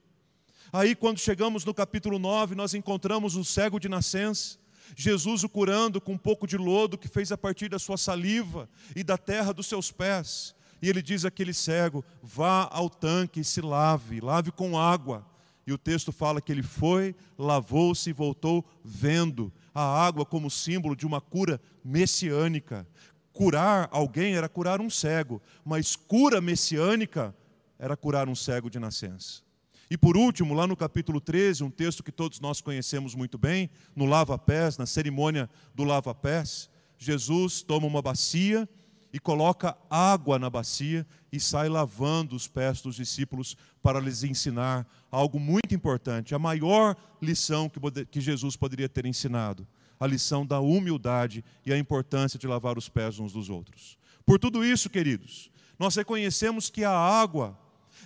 Aí, 0.73 0.95
quando 0.95 1.19
chegamos 1.19 1.65
no 1.65 1.75
capítulo 1.75 2.19
9, 2.19 2.55
nós 2.55 2.75
encontramos 2.75 3.35
o 3.35 3.45
cego 3.45 3.81
de 3.81 3.89
nascença. 3.89 4.59
Jesus 4.97 5.45
o 5.45 5.49
curando 5.49 6.01
com 6.01 6.13
um 6.13 6.19
pouco 6.19 6.47
de 6.47 6.57
lodo 6.57 6.99
que 6.99 7.09
fez 7.09 7.33
a 7.33 7.39
partir 7.39 7.69
da 7.69 7.79
sua 7.79 7.97
saliva 7.97 8.69
e 8.95 9.03
da 9.03 9.19
terra 9.19 9.53
dos 9.53 9.67
seus 9.67 9.91
pés. 9.91 10.55
E 10.83 10.89
ele 10.89 11.03
diz 11.03 11.25
àquele 11.25 11.53
cego: 11.53 12.05
vá 12.23 12.69
ao 12.71 12.89
tanque 12.89 13.41
e 13.41 13.45
se 13.45 13.61
lave, 13.61 14.21
lave 14.21 14.51
com 14.51 14.79
água. 14.79 15.27
E 15.71 15.73
o 15.73 15.79
texto 15.79 16.11
fala 16.11 16.41
que 16.41 16.51
ele 16.51 16.65
foi, 16.65 17.15
lavou-se 17.39 18.11
e 18.11 18.13
voltou 18.13 18.69
vendo 18.85 19.53
a 19.73 20.05
água 20.05 20.27
como 20.27 20.51
símbolo 20.51 20.97
de 20.97 21.07
uma 21.07 21.21
cura 21.21 21.61
messiânica. 21.85 22.85
Curar 23.33 23.89
alguém 23.93 24.35
era 24.35 24.49
curar 24.49 24.81
um 24.81 24.91
cego, 24.91 25.41
mas 25.65 25.95
cura 25.95 26.41
messiânica 26.41 27.33
era 27.79 27.97
curar 27.97 28.29
um 28.29 28.35
cego 28.35 28.69
de 28.69 28.81
nascença. 28.81 29.43
E 29.89 29.97
por 29.97 30.17
último, 30.17 30.55
lá 30.55 30.67
no 30.67 30.77
capítulo 30.77 31.21
13, 31.21 31.63
um 31.63 31.71
texto 31.71 32.03
que 32.03 32.11
todos 32.11 32.41
nós 32.41 32.61
conhecemos 32.61 33.15
muito 33.15 33.39
bem, 33.39 33.71
no 33.95 34.07
lava-pés, 34.07 34.77
na 34.77 34.87
cerimônia 34.87 35.49
do 35.73 35.85
lava-pés, 35.85 36.69
Jesus 36.99 37.63
toma 37.63 37.87
uma 37.87 38.03
bacia 38.03 38.69
e 39.13 39.19
coloca 39.19 39.77
água 39.89 40.39
na 40.39 40.49
bacia 40.49 41.07
e 41.33 41.41
sai 41.41 41.69
lavando 41.69 42.37
os 42.37 42.47
pés 42.47 42.81
dos 42.81 42.97
discípulos 42.97 43.57
para 43.83 44.01
lhes 44.01 44.23
ensinar 44.23 44.87
algo 45.11 45.41
muito 45.41 45.75
importante, 45.75 46.35
a 46.35 46.39
maior 46.39 46.97
lição 47.21 47.71
que 48.11 48.21
Jesus 48.21 48.57
poderia 48.57 48.89
ter 48.89 49.07
ensinado, 49.07 49.67
a 49.99 50.07
lição 50.07 50.47
da 50.47 50.61
humildade 50.61 51.45
e 51.65 51.73
a 51.73 51.79
importância 51.79 52.39
de 52.39 52.47
lavar 52.47 52.79
os 52.79 52.89
pés 52.89 53.19
uns 53.19 53.33
dos 53.33 53.51
outros. 53.51 53.99
Por 54.25 54.39
tudo 54.39 54.65
isso, 54.65 54.89
queridos, 54.89 55.51
nós 55.79 55.97
reconhecemos 55.97 56.71
que 56.71 56.85
a 56.85 56.93
água 56.93 57.59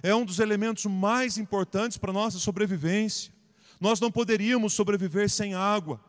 é 0.03 0.15
um 0.15 0.25
dos 0.25 0.39
elementos 0.39 0.85
mais 0.87 1.39
importantes 1.39 1.99
para 1.99 2.11
a 2.11 2.15
nossa 2.15 2.39
sobrevivência. 2.39 3.33
Nós 3.81 4.01
não 4.01 4.11
poderíamos 4.11 4.73
sobreviver 4.73 5.29
sem 5.29 5.55
água. 5.55 6.01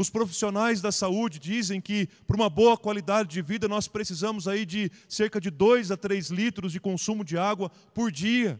Os 0.00 0.08
profissionais 0.08 0.80
da 0.80 0.90
saúde 0.90 1.38
dizem 1.38 1.78
que 1.78 2.08
para 2.26 2.34
uma 2.34 2.48
boa 2.48 2.74
qualidade 2.74 3.28
de 3.28 3.42
vida 3.42 3.68
nós 3.68 3.86
precisamos 3.86 4.48
aí 4.48 4.64
de 4.64 4.90
cerca 5.06 5.38
de 5.38 5.50
2 5.50 5.90
a 5.90 5.96
3 5.98 6.30
litros 6.30 6.72
de 6.72 6.80
consumo 6.80 7.22
de 7.22 7.36
água 7.36 7.70
por 7.92 8.10
dia. 8.10 8.58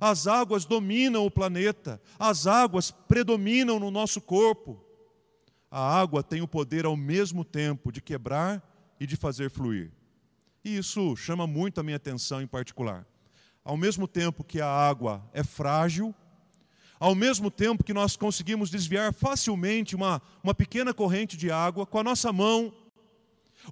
As 0.00 0.26
águas 0.26 0.64
dominam 0.64 1.26
o 1.26 1.30
planeta, 1.30 2.00
as 2.18 2.46
águas 2.46 2.90
predominam 2.90 3.78
no 3.78 3.90
nosso 3.90 4.18
corpo. 4.18 4.82
A 5.70 6.00
água 6.00 6.22
tem 6.22 6.40
o 6.40 6.48
poder 6.48 6.86
ao 6.86 6.96
mesmo 6.96 7.44
tempo 7.44 7.92
de 7.92 8.00
quebrar 8.00 8.66
e 8.98 9.06
de 9.06 9.14
fazer 9.14 9.50
fluir. 9.50 9.92
E 10.64 10.78
isso 10.78 11.14
chama 11.16 11.46
muito 11.46 11.80
a 11.80 11.82
minha 11.82 11.98
atenção 11.98 12.40
em 12.40 12.46
particular. 12.46 13.06
Ao 13.62 13.76
mesmo 13.76 14.08
tempo 14.08 14.42
que 14.42 14.58
a 14.58 14.70
água 14.70 15.22
é 15.34 15.44
frágil, 15.44 16.14
ao 17.02 17.16
mesmo 17.16 17.50
tempo 17.50 17.82
que 17.82 17.92
nós 17.92 18.14
conseguimos 18.14 18.70
desviar 18.70 19.12
facilmente 19.12 19.96
uma, 19.96 20.22
uma 20.40 20.54
pequena 20.54 20.94
corrente 20.94 21.36
de 21.36 21.50
água 21.50 21.84
com 21.84 21.98
a 21.98 22.04
nossa 22.04 22.32
mão, 22.32 22.72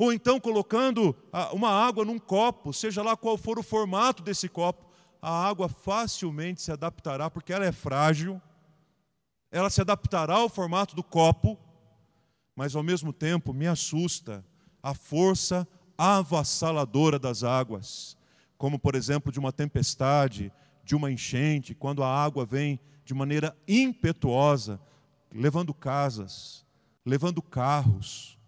ou 0.01 0.13
então 0.13 0.41
colocando 0.41 1.15
uma 1.53 1.71
água 1.71 2.05
num 2.05 2.19
copo, 2.19 2.73
seja 2.73 3.05
lá 3.05 3.17
qual 3.17 3.39
for 3.39 3.57
o 3.57 3.63
formato 3.63 4.21
desse 4.21 4.49
copo, 4.49 4.85
a 5.23 5.47
água 5.47 5.69
facilmente 5.69 6.61
se 6.61 6.73
adaptará, 6.73 7.31
porque 7.31 7.53
ela 7.53 7.65
é 7.65 7.71
frágil, 7.71 8.43
ela 9.53 9.71
se 9.71 9.81
adaptará 9.81 10.35
ao 10.35 10.49
formato 10.49 10.97
do 10.97 11.05
copo, 11.05 11.57
mas 12.57 12.75
ao 12.75 12.83
mesmo 12.83 13.13
tempo 13.13 13.55
me 13.55 13.69
assusta 13.69 14.45
a 14.83 14.93
força 14.93 15.69
avassaladora 15.97 17.17
das 17.17 17.45
águas, 17.45 18.17
como 18.59 18.77
por 18.77 18.97
exemplo 18.97 19.31
de 19.31 19.39
uma 19.39 19.53
tempestade, 19.53 20.53
de 20.83 20.97
uma 20.97 21.13
enchente, 21.13 21.77
quando 21.77 22.03
a 22.03 22.13
água 22.13 22.45
vem 22.45 22.81
de 23.11 23.15
maneira 23.15 23.57
impetuosa, 23.67 24.81
levando 25.35 25.75
casas, 25.75 26.65
levando 27.05 27.43
carros, 27.43 28.39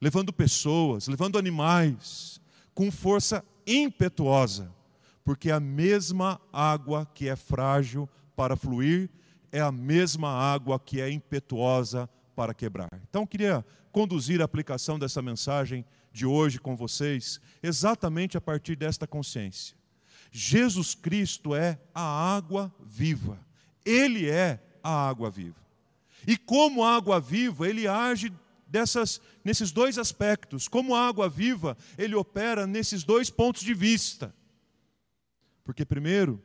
levando 0.00 0.32
pessoas, 0.32 1.06
levando 1.06 1.38
animais, 1.38 2.40
com 2.74 2.90
força 2.90 3.44
impetuosa, 3.64 4.74
porque 5.22 5.52
a 5.52 5.60
mesma 5.60 6.40
água 6.52 7.06
que 7.14 7.28
é 7.28 7.36
frágil 7.36 8.08
para 8.34 8.56
fluir 8.56 9.08
é 9.52 9.60
a 9.60 9.70
mesma 9.70 10.30
água 10.30 10.80
que 10.80 11.00
é 11.00 11.08
impetuosa 11.08 12.10
para 12.34 12.52
quebrar. 12.52 12.88
Então, 13.08 13.22
eu 13.22 13.26
queria 13.26 13.64
conduzir 13.92 14.40
a 14.42 14.46
aplicação 14.46 14.98
dessa 14.98 15.22
mensagem 15.22 15.84
de 16.12 16.26
hoje 16.26 16.58
com 16.58 16.74
vocês 16.74 17.40
exatamente 17.62 18.36
a 18.36 18.40
partir 18.40 18.74
desta 18.74 19.06
consciência. 19.06 19.76
Jesus 20.32 20.96
Cristo 20.96 21.54
é 21.54 21.78
a 21.94 22.02
água 22.02 22.74
viva. 22.84 23.46
Ele 23.84 24.28
é 24.28 24.60
a 24.82 25.08
água 25.08 25.30
viva. 25.30 25.56
E 26.26 26.36
como 26.36 26.84
água 26.84 27.20
viva, 27.20 27.68
ele 27.68 27.86
age 27.86 28.32
dessas, 28.66 29.20
nesses 29.44 29.72
dois 29.72 29.98
aspectos. 29.98 30.68
Como 30.68 30.94
água 30.94 31.28
viva, 31.28 31.76
ele 31.96 32.14
opera 32.14 32.66
nesses 32.66 33.02
dois 33.04 33.30
pontos 33.30 33.62
de 33.62 33.74
vista. 33.74 34.34
Porque, 35.64 35.84
primeiro, 35.84 36.42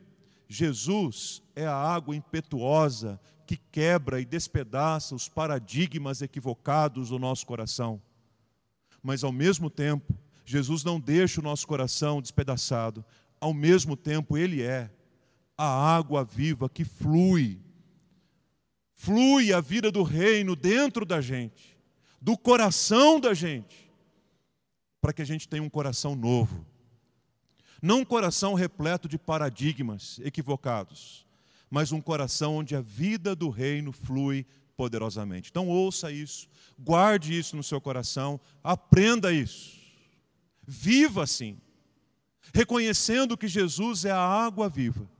Jesus 0.48 1.42
é 1.54 1.66
a 1.66 1.76
água 1.76 2.14
impetuosa 2.14 3.20
que 3.46 3.56
quebra 3.56 4.20
e 4.20 4.24
despedaça 4.24 5.14
os 5.14 5.28
paradigmas 5.28 6.22
equivocados 6.22 7.10
do 7.10 7.18
nosso 7.18 7.44
coração. 7.46 8.00
Mas, 9.02 9.22
ao 9.22 9.32
mesmo 9.32 9.68
tempo, 9.68 10.18
Jesus 10.46 10.82
não 10.84 10.98
deixa 10.98 11.40
o 11.40 11.44
nosso 11.44 11.66
coração 11.66 12.22
despedaçado. 12.22 13.04
Ao 13.40 13.52
mesmo 13.52 13.96
tempo, 13.96 14.36
Ele 14.38 14.62
é 14.62 14.90
a 15.56 15.96
água 15.96 16.24
viva 16.24 16.68
que 16.68 16.84
flui. 16.84 17.60
Flui 18.94 19.52
a 19.52 19.60
vida 19.60 19.90
do 19.90 20.02
reino 20.02 20.56
dentro 20.56 21.04
da 21.04 21.20
gente, 21.20 21.76
do 22.20 22.36
coração 22.36 23.20
da 23.20 23.34
gente, 23.34 23.90
para 25.00 25.12
que 25.12 25.22
a 25.22 25.26
gente 25.26 25.48
tenha 25.48 25.62
um 25.62 25.68
coração 25.68 26.14
novo. 26.16 26.64
Não 27.82 28.00
um 28.00 28.04
coração 28.04 28.54
repleto 28.54 29.08
de 29.08 29.18
paradigmas 29.18 30.18
equivocados, 30.24 31.26
mas 31.68 31.92
um 31.92 32.00
coração 32.00 32.56
onde 32.56 32.74
a 32.74 32.80
vida 32.80 33.36
do 33.36 33.50
reino 33.50 33.92
flui 33.92 34.46
poderosamente. 34.76 35.50
Então 35.50 35.68
ouça 35.68 36.10
isso, 36.10 36.48
guarde 36.78 37.38
isso 37.38 37.56
no 37.56 37.62
seu 37.62 37.80
coração, 37.80 38.40
aprenda 38.62 39.32
isso. 39.32 39.78
Viva 40.66 41.24
assim, 41.24 41.60
reconhecendo 42.54 43.36
que 43.36 43.46
Jesus 43.46 44.06
é 44.06 44.10
a 44.10 44.18
água 44.18 44.68
viva 44.68 45.13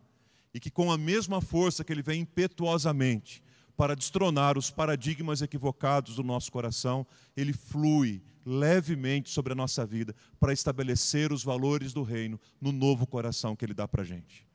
e 0.54 0.60
que 0.60 0.70
com 0.70 0.90
a 0.90 0.96
mesma 0.96 1.40
força 1.40 1.82
que 1.82 1.92
ele 1.92 2.02
vem 2.02 2.20
impetuosamente 2.20 3.42
para 3.76 3.96
destronar 3.96 4.56
os 4.56 4.70
paradigmas 4.70 5.42
equivocados 5.42 6.14
do 6.14 6.22
nosso 6.22 6.50
coração, 6.52 7.04
ele 7.36 7.52
flui 7.52 8.22
levemente 8.46 9.30
sobre 9.30 9.52
a 9.52 9.56
nossa 9.56 9.84
vida 9.84 10.14
para 10.38 10.52
estabelecer 10.52 11.32
os 11.32 11.42
valores 11.42 11.92
do 11.92 12.04
reino 12.04 12.38
no 12.60 12.70
novo 12.70 13.06
coração 13.06 13.56
que 13.56 13.64
ele 13.64 13.74
dá 13.74 13.88
para 13.88 14.02
a 14.02 14.04
gente. 14.04 14.46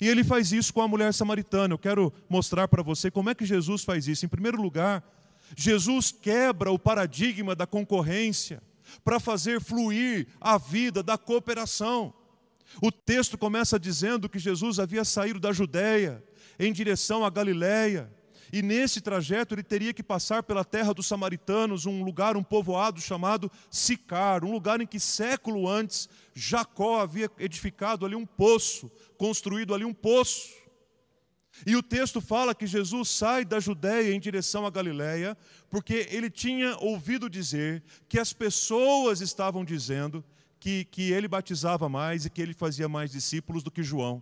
E 0.00 0.08
ele 0.08 0.24
faz 0.24 0.52
isso 0.52 0.72
com 0.72 0.80
a 0.80 0.88
mulher 0.88 1.12
samaritana. 1.12 1.74
Eu 1.74 1.78
quero 1.78 2.12
mostrar 2.28 2.66
para 2.68 2.82
você 2.82 3.10
como 3.10 3.30
é 3.30 3.34
que 3.34 3.44
Jesus 3.44 3.84
faz 3.84 4.08
isso. 4.08 4.24
Em 4.24 4.28
primeiro 4.28 4.60
lugar, 4.60 5.04
Jesus 5.56 6.10
quebra 6.10 6.70
o 6.70 6.78
paradigma 6.78 7.54
da 7.54 7.66
concorrência 7.66 8.62
para 9.04 9.20
fazer 9.20 9.60
fluir 9.60 10.26
a 10.40 10.58
vida 10.58 11.02
da 11.02 11.18
cooperação. 11.18 12.14
O 12.82 12.90
texto 12.92 13.38
começa 13.38 13.78
dizendo 13.78 14.28
que 14.28 14.38
Jesus 14.38 14.78
havia 14.78 15.04
saído 15.04 15.40
da 15.40 15.52
Judéia 15.52 16.22
em 16.58 16.72
direção 16.72 17.24
à 17.24 17.30
Galiléia 17.30 18.12
e 18.52 18.62
nesse 18.62 19.00
trajeto 19.00 19.54
ele 19.54 19.62
teria 19.62 19.92
que 19.92 20.02
passar 20.02 20.42
pela 20.42 20.64
terra 20.64 20.94
dos 20.94 21.06
samaritanos, 21.06 21.86
um 21.86 22.02
lugar, 22.02 22.36
um 22.36 22.42
povoado 22.42 23.00
chamado 23.00 23.50
Sicar, 23.70 24.44
um 24.44 24.52
lugar 24.52 24.80
em 24.80 24.86
que 24.86 25.00
século 25.00 25.68
antes 25.68 26.08
Jacó 26.34 27.00
havia 27.00 27.30
edificado 27.38 28.06
ali 28.06 28.14
um 28.14 28.26
poço, 28.26 28.90
construído 29.18 29.74
ali 29.74 29.84
um 29.84 29.94
poço. 29.94 30.48
E 31.66 31.74
o 31.74 31.82
texto 31.82 32.20
fala 32.20 32.54
que 32.54 32.66
Jesus 32.66 33.08
sai 33.08 33.44
da 33.44 33.58
Judéia 33.58 34.12
em 34.12 34.20
direção 34.20 34.66
à 34.66 34.70
Galiléia, 34.70 35.36
porque 35.70 36.06
ele 36.10 36.28
tinha 36.28 36.76
ouvido 36.78 37.30
dizer 37.30 37.82
que 38.08 38.18
as 38.18 38.32
pessoas 38.32 39.22
estavam 39.22 39.64
dizendo 39.64 40.22
que, 40.66 40.84
que 40.84 41.12
ele 41.12 41.28
batizava 41.28 41.88
mais 41.88 42.26
e 42.26 42.30
que 42.30 42.42
ele 42.42 42.52
fazia 42.52 42.88
mais 42.88 43.12
discípulos 43.12 43.62
do 43.62 43.70
que 43.70 43.84
João. 43.84 44.20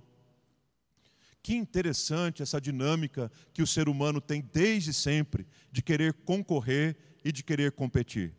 Que 1.43 1.55
interessante 1.55 2.43
essa 2.43 2.61
dinâmica 2.61 3.33
que 3.55 3.63
o 3.63 3.67
ser 3.67 3.89
humano 3.89 4.21
tem 4.21 4.47
desde 4.53 4.93
sempre 4.93 5.47
de 5.73 5.81
querer 5.81 6.13
concorrer 6.13 6.99
e 7.25 7.33
de 7.33 7.43
querer 7.43 7.73
competir. 7.73 8.35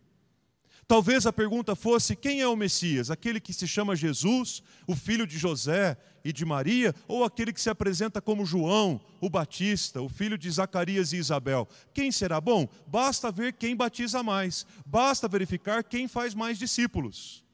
Talvez 0.88 1.26
a 1.26 1.34
pergunta 1.34 1.76
fosse: 1.76 2.16
quem 2.16 2.42
é 2.42 2.48
o 2.48 2.56
Messias? 2.56 3.10
Aquele 3.10 3.40
que 3.40 3.52
se 3.52 3.68
chama 3.68 3.96
Jesus, 3.96 4.62
o 4.86 4.96
filho 4.96 5.26
de 5.26 5.40
José 5.40 5.98
e 6.24 6.32
de 6.32 6.46
Maria, 6.46 6.94
ou 7.08 7.24
aquele 7.24 7.52
que 7.52 7.62
se 7.62 7.72
apresenta 7.72 8.22
como 8.22 8.46
João, 8.46 9.02
o 9.20 9.32
Batista, 9.32 10.00
o 10.00 10.10
filho 10.10 10.38
de 10.38 10.52
Zacarias 10.52 11.12
e 11.12 11.18
Isabel? 11.18 11.68
Quem 11.92 12.12
será? 12.12 12.40
Bom, 12.40 12.70
basta 12.86 13.32
ver 13.32 13.54
quem 13.54 13.76
batiza 13.76 14.22
mais, 14.22 14.64
basta 14.86 15.28
verificar 15.28 15.84
quem 15.84 16.08
faz 16.08 16.36
mais 16.36 16.60
discípulos. 16.60 17.45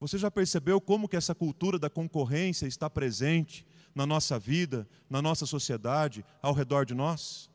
Você 0.00 0.16
já 0.16 0.30
percebeu 0.30 0.80
como 0.80 1.08
que 1.08 1.16
essa 1.16 1.34
cultura 1.34 1.78
da 1.78 1.90
concorrência 1.90 2.66
está 2.66 2.88
presente 2.88 3.66
na 3.94 4.06
nossa 4.06 4.38
vida, 4.38 4.88
na 5.10 5.20
nossa 5.20 5.44
sociedade, 5.44 6.24
ao 6.40 6.52
redor 6.52 6.84
de 6.86 6.94
nós? 6.94 7.50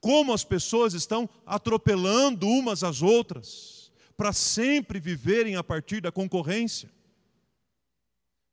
Como 0.00 0.32
as 0.32 0.42
pessoas 0.42 0.94
estão 0.94 1.28
atropelando 1.44 2.48
umas 2.48 2.82
às 2.82 3.02
outras 3.02 3.92
para 4.16 4.32
sempre 4.32 4.98
viverem 4.98 5.56
a 5.56 5.62
partir 5.62 6.00
da 6.00 6.10
concorrência? 6.10 6.90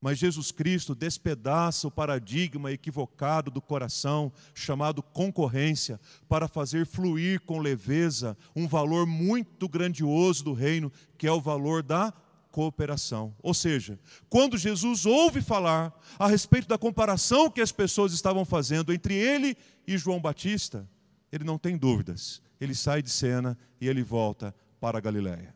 Mas 0.02 0.20
Jesus 0.20 0.52
Cristo 0.52 0.94
despedaça 0.94 1.88
o 1.88 1.92
paradigma 1.92 2.74
equivocado 2.74 3.50
do 3.50 3.62
coração, 3.62 4.34
chamado 4.54 5.02
concorrência, 5.02 5.98
para 6.28 6.50
fazer 6.50 6.86
fluir 6.86 7.40
com 7.40 7.58
leveza 7.60 8.38
um 8.54 8.68
valor 8.68 9.08
muito 9.08 9.70
grandioso 9.70 10.44
do 10.44 10.52
reino, 10.52 10.92
que 11.18 11.26
é 11.26 11.32
o 11.32 11.40
valor 11.40 11.82
da 11.82 12.14
cooperação. 12.54 13.36
Ou 13.42 13.52
seja, 13.52 14.00
quando 14.30 14.60
Jesus 14.60 15.08
ouve 15.08 15.42
falar 15.42 15.92
a 16.20 16.28
respeito 16.28 16.68
da 16.68 16.78
comparação 16.78 17.50
que 17.50 17.60
as 17.60 17.72
pessoas 17.72 18.14
estavam 18.14 18.46
fazendo 18.46 18.94
entre 18.94 19.16
ele 19.16 19.58
e 19.88 19.98
João 19.98 20.22
Batista, 20.22 20.88
ele 21.32 21.44
não 21.44 21.58
tem 21.58 21.76
dúvidas. 21.76 22.44
Ele 22.62 22.76
sai 22.76 23.02
de 23.02 23.10
cena 23.10 23.58
e 23.82 23.88
ele 23.88 24.04
volta 24.04 24.56
para 24.80 25.00
a 25.00 25.02
Galiléia. 25.02 25.56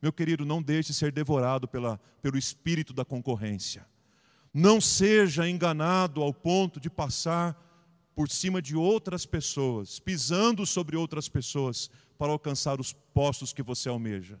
Meu 0.00 0.12
querido, 0.12 0.46
não 0.46 0.62
deixe 0.62 0.94
ser 0.94 1.10
devorado 1.10 1.66
pela, 1.66 1.98
pelo 2.22 2.38
espírito 2.38 2.94
da 2.94 3.04
concorrência. 3.04 3.84
Não 4.54 4.80
seja 4.80 5.48
enganado 5.48 6.22
ao 6.22 6.32
ponto 6.32 6.78
de 6.78 6.88
passar 6.88 7.60
por 8.14 8.30
cima 8.30 8.62
de 8.62 8.76
outras 8.76 9.26
pessoas, 9.26 9.98
pisando 9.98 10.64
sobre 10.64 10.96
outras 10.96 11.28
pessoas 11.28 11.90
para 12.16 12.30
alcançar 12.30 12.80
os 12.80 12.92
postos 12.92 13.52
que 13.52 13.62
você 13.62 13.88
almeja 13.88 14.40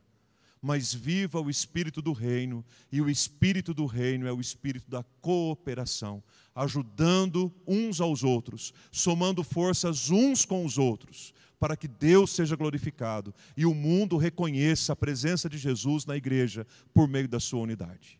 mas 0.60 0.92
viva 0.92 1.40
o 1.40 1.50
espírito 1.50 2.02
do 2.02 2.12
reino, 2.12 2.64
e 2.90 3.00
o 3.00 3.08
espírito 3.08 3.72
do 3.72 3.86
reino 3.86 4.26
é 4.26 4.32
o 4.32 4.40
espírito 4.40 4.90
da 4.90 5.02
cooperação, 5.20 6.22
ajudando 6.54 7.52
uns 7.66 8.00
aos 8.00 8.24
outros, 8.24 8.72
somando 8.90 9.44
forças 9.44 10.10
uns 10.10 10.44
com 10.44 10.64
os 10.64 10.78
outros, 10.78 11.32
para 11.58 11.76
que 11.76 11.88
Deus 11.88 12.30
seja 12.30 12.56
glorificado 12.56 13.34
e 13.56 13.66
o 13.66 13.74
mundo 13.74 14.16
reconheça 14.16 14.92
a 14.92 14.96
presença 14.96 15.48
de 15.48 15.58
Jesus 15.58 16.06
na 16.06 16.16
igreja 16.16 16.66
por 16.94 17.08
meio 17.08 17.28
da 17.28 17.40
sua 17.40 17.60
unidade. 17.60 18.18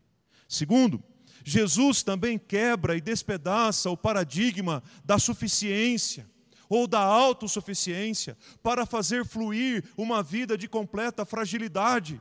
Segundo, 0.49 1.03
Jesus 1.45 2.03
também 2.03 2.39
quebra 2.39 2.97
e 2.97 3.01
despedaça 3.01 3.91
o 3.91 3.97
paradigma 3.97 4.83
da 5.05 5.19
suficiência 5.19 6.29
ou 6.69 6.87
da 6.87 7.01
autossuficiência 7.01 8.37
para 8.63 8.85
fazer 8.85 9.25
fluir 9.25 9.85
uma 9.97 10.23
vida 10.23 10.59
de 10.59 10.69
completa 10.69 11.25
fragilidade. 11.25 12.21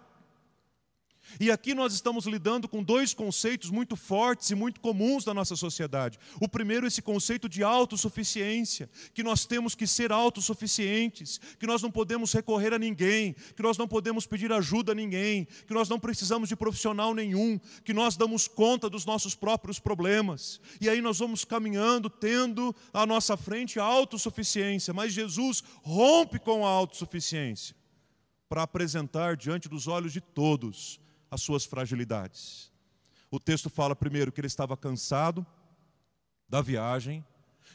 E 1.40 1.52
aqui 1.52 1.74
nós 1.74 1.94
estamos 1.94 2.26
lidando 2.26 2.68
com 2.68 2.82
dois 2.82 3.14
conceitos 3.14 3.70
muito 3.70 3.96
fortes 3.96 4.50
e 4.50 4.56
muito 4.56 4.80
comuns 4.80 5.24
da 5.24 5.34
nossa 5.34 5.56
sociedade. 5.56 6.18
O 6.42 6.48
primeiro, 6.48 6.88
esse 6.88 7.02
conceito 7.02 7.48
de 7.48 7.64
autossuficiência, 7.64 8.90
que 9.14 9.22
nós 9.22 9.46
temos 9.46 9.76
que 9.76 9.86
ser 9.86 10.12
autossuficientes, 10.12 11.40
que 11.60 11.68
nós 11.68 11.82
não 11.82 11.92
podemos 11.92 12.34
recorrer 12.34 12.74
a 12.74 12.80
ninguém, 12.80 13.36
que 13.56 13.62
nós 13.62 13.78
não 13.78 13.88
podemos 13.88 14.26
pedir 14.26 14.52
ajuda 14.52 14.94
a 14.94 14.96
ninguém, 14.96 15.48
que 15.68 15.74
nós 15.74 15.90
não 15.90 16.00
precisamos 16.00 16.50
de 16.50 16.56
profissional 16.56 17.14
nenhum, 17.14 17.60
que 17.84 17.94
nós 17.94 18.16
damos 18.16 18.48
conta 18.48 18.90
dos 18.90 19.06
nossos 19.06 19.36
próprios 19.36 19.80
problemas. 19.80 20.60
E 20.82 20.90
aí 20.90 21.02
nós 21.02 21.20
vamos 21.20 21.46
caminhando, 21.46 22.10
tendo 22.10 22.76
à 22.94 23.06
nossa 23.06 23.38
frente 23.38 23.80
a 23.80 23.84
autossuficiência, 23.84 24.94
mas 24.94 25.14
Jesus 25.14 25.64
rompe 25.84 26.40
com 26.40 26.66
a 26.66 26.70
autossuficiência 26.70 27.76
para 28.50 28.64
apresentar 28.64 29.36
diante 29.36 29.68
dos 29.68 29.88
olhos 29.88 30.14
de 30.14 30.22
todos 30.22 31.00
as 31.30 31.42
suas 31.42 31.66
fragilidades. 31.66 32.72
O 33.30 33.40
texto 33.40 33.70
fala, 33.70 33.96
primeiro, 33.96 34.32
que 34.32 34.40
ele 34.40 34.48
estava 34.48 34.78
cansado 34.78 35.46
da 36.48 36.62
viagem. 36.62 37.26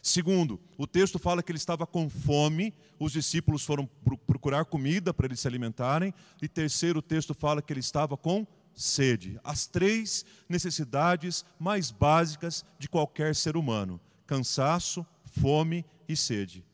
Segundo, 0.03 0.61
o 0.79 0.87
texto 0.87 1.19
fala 1.19 1.43
que 1.43 1.53
ele 1.53 1.59
estava 1.59 1.87
com 1.87 2.09
fome, 2.09 2.75
os 2.99 3.12
discípulos 3.12 3.65
foram 3.65 3.87
procurar 4.27 4.65
comida 4.65 5.12
para 5.12 5.27
eles 5.27 5.41
se 5.41 5.47
alimentarem. 5.47 6.15
E 6.41 6.49
terceiro, 6.49 7.01
o 7.01 7.03
texto 7.03 7.35
fala 7.35 7.61
que 7.61 7.73
ele 7.73 7.81
estava 7.81 8.17
com 8.17 8.47
sede. 8.75 9.38
As 9.45 9.67
três 9.67 10.25
necessidades 10.49 11.45
mais 11.59 11.91
básicas 11.91 12.65
de 12.79 12.88
qualquer 12.88 13.35
ser 13.35 13.57
humano: 13.57 14.01
cansaço, 14.27 15.07
fome 15.25 15.85
e 16.09 16.17
sede. 16.17 16.65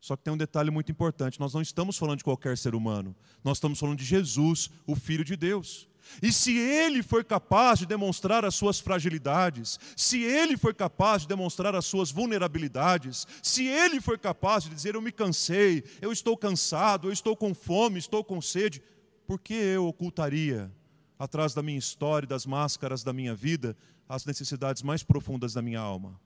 Só 0.00 0.14
que 0.16 0.22
tem 0.22 0.32
um 0.32 0.38
detalhe 0.38 0.70
muito 0.70 0.92
importante: 0.92 1.40
nós 1.40 1.54
não 1.54 1.62
estamos 1.62 1.96
falando 1.96 2.18
de 2.18 2.24
qualquer 2.24 2.56
ser 2.56 2.74
humano, 2.74 3.16
nós 3.42 3.56
estamos 3.56 3.78
falando 3.78 3.98
de 3.98 4.04
Jesus, 4.04 4.70
o 4.86 4.94
Filho 4.94 5.24
de 5.24 5.36
Deus. 5.36 5.87
E 6.22 6.32
se 6.32 6.56
ele 6.56 7.02
foi 7.02 7.22
capaz 7.22 7.78
de 7.78 7.86
demonstrar 7.86 8.44
as 8.44 8.54
suas 8.54 8.80
fragilidades, 8.80 9.78
se 9.96 10.22
ele 10.22 10.56
foi 10.56 10.74
capaz 10.74 11.22
de 11.22 11.28
demonstrar 11.28 11.74
as 11.74 11.84
suas 11.84 12.10
vulnerabilidades, 12.10 13.26
se 13.42 13.66
ele 13.66 14.00
foi 14.00 14.18
capaz 14.18 14.64
de 14.64 14.70
dizer: 14.70 14.94
Eu 14.94 15.02
me 15.02 15.12
cansei, 15.12 15.84
eu 16.00 16.12
estou 16.12 16.36
cansado, 16.36 17.08
eu 17.08 17.12
estou 17.12 17.36
com 17.36 17.54
fome, 17.54 17.98
estou 17.98 18.24
com 18.24 18.40
sede, 18.40 18.82
por 19.26 19.38
que 19.38 19.54
eu 19.54 19.86
ocultaria, 19.86 20.72
atrás 21.18 21.52
da 21.54 21.62
minha 21.62 21.78
história 21.78 22.26
e 22.26 22.28
das 22.28 22.46
máscaras 22.46 23.02
da 23.02 23.12
minha 23.12 23.34
vida, 23.34 23.76
as 24.08 24.24
necessidades 24.24 24.82
mais 24.82 25.02
profundas 25.02 25.52
da 25.52 25.62
minha 25.62 25.80
alma? 25.80 26.18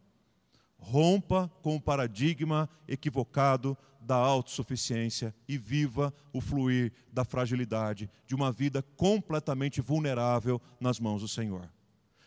Rompa 0.83 1.51
com 1.63 1.77
o 1.77 1.81
paradigma 1.81 2.69
equivocado 2.87 3.77
da 4.01 4.17
autossuficiência 4.17 5.35
e 5.49 5.57
viva 5.57 6.13
o 6.33 6.41
fluir 6.41 6.93
da 7.13 7.25
fragilidade 7.25 8.11
de 8.27 8.35
uma 8.35 8.51
vida 8.51 8.83
completamente 8.97 9.81
vulnerável 9.81 10.61
nas 10.81 10.99
mãos 10.99 11.23
do 11.23 11.29
Senhor. 11.29 11.71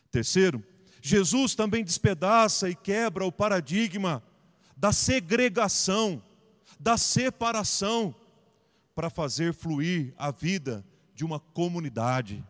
Terceiro, 0.10 0.64
Jesus 1.02 1.54
também 1.54 1.84
despedaça 1.84 2.70
e 2.70 2.76
quebra 2.76 3.26
o 3.26 3.32
paradigma 3.32 4.24
da 4.76 4.92
segregação, 4.92 6.24
da 6.80 6.98
separação, 6.98 8.16
para 8.96 9.10
fazer 9.10 9.54
fluir 9.54 10.14
a 10.18 10.32
vida 10.32 10.86
de 11.14 11.26
uma 11.26 11.40
comunidade. 11.40 12.44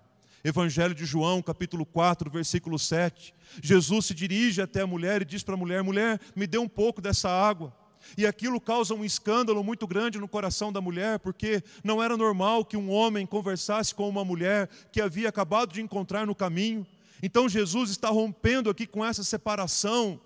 Evangelho 0.45 0.93
de 0.93 1.05
João, 1.05 1.41
capítulo 1.41 1.83
4, 1.87 2.29
versículo 2.29 2.77
7. 2.77 3.33
Jesus 3.63 4.05
se 4.05 4.13
dirige 4.13 4.61
até 4.61 4.81
a 4.81 4.87
mulher 4.87 5.23
e 5.23 5.25
diz 5.25 5.41
para 5.41 5.55
a 5.55 5.57
mulher: 5.57 5.81
Mulher, 5.81 6.21
me 6.35 6.45
dê 6.45 6.59
um 6.59 6.67
pouco 6.67 7.01
dessa 7.01 7.27
água. 7.27 7.75
E 8.15 8.27
aquilo 8.27 8.61
causa 8.61 8.93
um 8.93 9.03
escândalo 9.03 9.63
muito 9.63 9.87
grande 9.87 10.19
no 10.19 10.27
coração 10.27 10.71
da 10.71 10.79
mulher, 10.79 11.17
porque 11.17 11.63
não 11.83 12.01
era 12.01 12.15
normal 12.15 12.63
que 12.63 12.77
um 12.77 12.91
homem 12.91 13.25
conversasse 13.25 13.95
com 13.95 14.07
uma 14.07 14.23
mulher 14.23 14.69
que 14.91 15.01
havia 15.01 15.29
acabado 15.29 15.73
de 15.73 15.81
encontrar 15.81 16.27
no 16.27 16.35
caminho. 16.35 16.85
Então 17.23 17.49
Jesus 17.49 17.89
está 17.89 18.09
rompendo 18.09 18.69
aqui 18.69 18.85
com 18.85 19.03
essa 19.03 19.23
separação. 19.23 20.21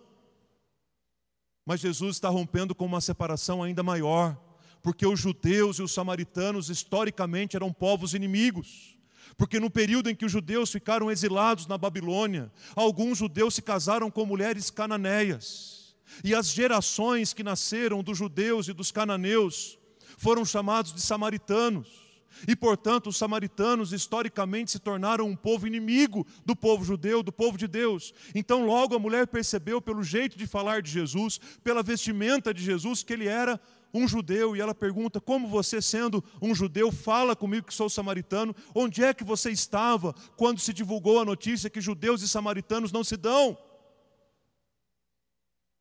Mas 1.66 1.80
Jesus 1.80 2.18
está 2.18 2.28
rompendo 2.28 2.76
com 2.76 2.86
uma 2.86 3.00
separação 3.00 3.64
ainda 3.64 3.82
maior, 3.82 4.38
porque 4.84 5.08
os 5.08 5.18
judeus 5.18 5.80
e 5.80 5.82
os 5.82 5.94
samaritanos 5.94 6.70
historicamente 6.70 7.56
eram 7.56 7.72
povos 7.72 8.14
inimigos. 8.14 8.99
Porque 9.38 9.60
no 9.60 9.70
período 9.70 10.10
em 10.10 10.16
que 10.16 10.26
os 10.26 10.32
judeus 10.32 10.72
ficaram 10.72 11.10
exilados 11.10 11.68
na 11.68 11.78
Babilônia, 11.78 12.52
alguns 12.76 13.18
judeus 13.18 13.56
se 13.56 13.62
casaram 13.62 14.10
com 14.12 14.26
mulheres 14.26 14.70
cananeias. 14.70 15.96
E 16.24 16.34
as 16.34 16.50
gerações 16.50 17.34
que 17.34 17.44
nasceram 17.44 18.04
dos 18.04 18.18
judeus 18.18 18.68
e 18.68 18.74
dos 18.74 18.92
cananeus 18.92 19.78
foram 20.18 20.44
chamados 20.44 20.94
de 20.94 21.02
samaritanos. 21.02 22.10
E, 22.48 22.56
portanto, 22.56 23.08
os 23.08 23.18
samaritanos 23.18 23.92
historicamente 23.92 24.72
se 24.72 24.80
tornaram 24.80 25.28
um 25.28 25.36
povo 25.36 25.68
inimigo 25.68 26.26
do 26.46 26.56
povo 26.56 26.84
judeu, 26.86 27.24
do 27.24 27.32
povo 27.32 27.58
de 27.58 27.68
Deus. 27.68 28.14
Então, 28.34 28.66
logo 28.66 28.96
a 28.96 29.00
mulher 29.00 29.28
percebeu, 29.28 29.82
pelo 29.82 30.04
jeito 30.04 30.38
de 30.38 30.48
falar 30.48 30.82
de 30.82 30.92
Jesus, 30.92 31.40
pela 31.64 31.84
vestimenta 31.84 32.54
de 32.54 32.64
Jesus, 32.64 33.04
que 33.04 33.14
ele 33.14 33.28
era 33.28 33.60
um 33.94 34.08
judeu 34.08 34.56
e 34.56 34.62
ela 34.62 34.76
pergunta: 34.76 35.20
Como 35.20 35.48
você, 35.48 35.82
sendo 35.82 36.24
um 36.42 36.54
judeu, 36.54 36.92
fala 36.92 37.36
comigo 37.36 37.68
que 37.68 37.74
sou 37.74 37.90
samaritano? 37.90 38.56
Onde 38.74 39.04
é 39.04 39.14
que 39.14 39.24
você 39.24 39.52
estava 39.52 40.14
quando 40.36 40.60
se 40.60 40.74
divulgou 40.74 41.20
a 41.20 41.26
notícia 41.26 41.70
que 41.70 41.82
judeus 41.82 42.22
e 42.22 42.28
samaritanos 42.28 42.92
não 42.92 43.04
se 43.04 43.18
dão? 43.18 43.58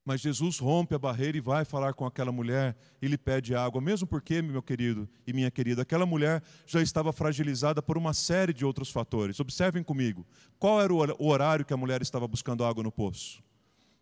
Mas 0.08 0.22
Jesus 0.22 0.58
rompe 0.58 0.94
a 0.94 0.98
barreira 0.98 1.36
e 1.36 1.40
vai 1.40 1.66
falar 1.66 1.92
com 1.92 2.06
aquela 2.06 2.32
mulher 2.32 2.74
e 3.02 3.06
lhe 3.06 3.18
pede 3.18 3.54
água, 3.54 3.78
mesmo 3.78 4.06
porque, 4.06 4.40
meu 4.40 4.62
querido 4.62 5.06
e 5.26 5.34
minha 5.34 5.50
querida, 5.50 5.82
aquela 5.82 6.06
mulher 6.06 6.42
já 6.66 6.80
estava 6.80 7.12
fragilizada 7.12 7.82
por 7.82 7.98
uma 7.98 8.14
série 8.14 8.54
de 8.54 8.64
outros 8.64 8.90
fatores. 8.90 9.38
Observem 9.38 9.82
comigo: 9.82 10.26
qual 10.58 10.80
era 10.80 10.94
o 10.94 11.26
horário 11.26 11.62
que 11.62 11.74
a 11.74 11.76
mulher 11.76 12.00
estava 12.00 12.26
buscando 12.26 12.64
água 12.64 12.82
no 12.82 12.90
poço? 12.90 13.44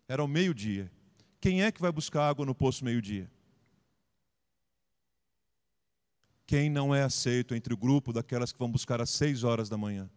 Era 0.07 0.23
o 0.23 0.29
meio-dia. 0.29 0.89
Quem 1.41 1.61
é 1.61 1.73
que 1.73 1.81
vai 1.81 1.91
buscar 1.91 2.29
água 2.29 2.45
no 2.45 2.55
poço 2.55 2.85
meio-dia? 2.85 3.29
Quem 6.47 6.69
não 6.69 6.95
é 6.95 7.03
aceito 7.03 7.53
entre 7.53 7.73
o 7.73 7.77
grupo 7.77 8.13
daquelas 8.13 8.53
que 8.53 8.57
vão 8.57 8.71
buscar 8.71 9.01
às 9.01 9.09
seis 9.09 9.43
horas 9.43 9.67
da 9.67 9.77
manhã. 9.77 10.09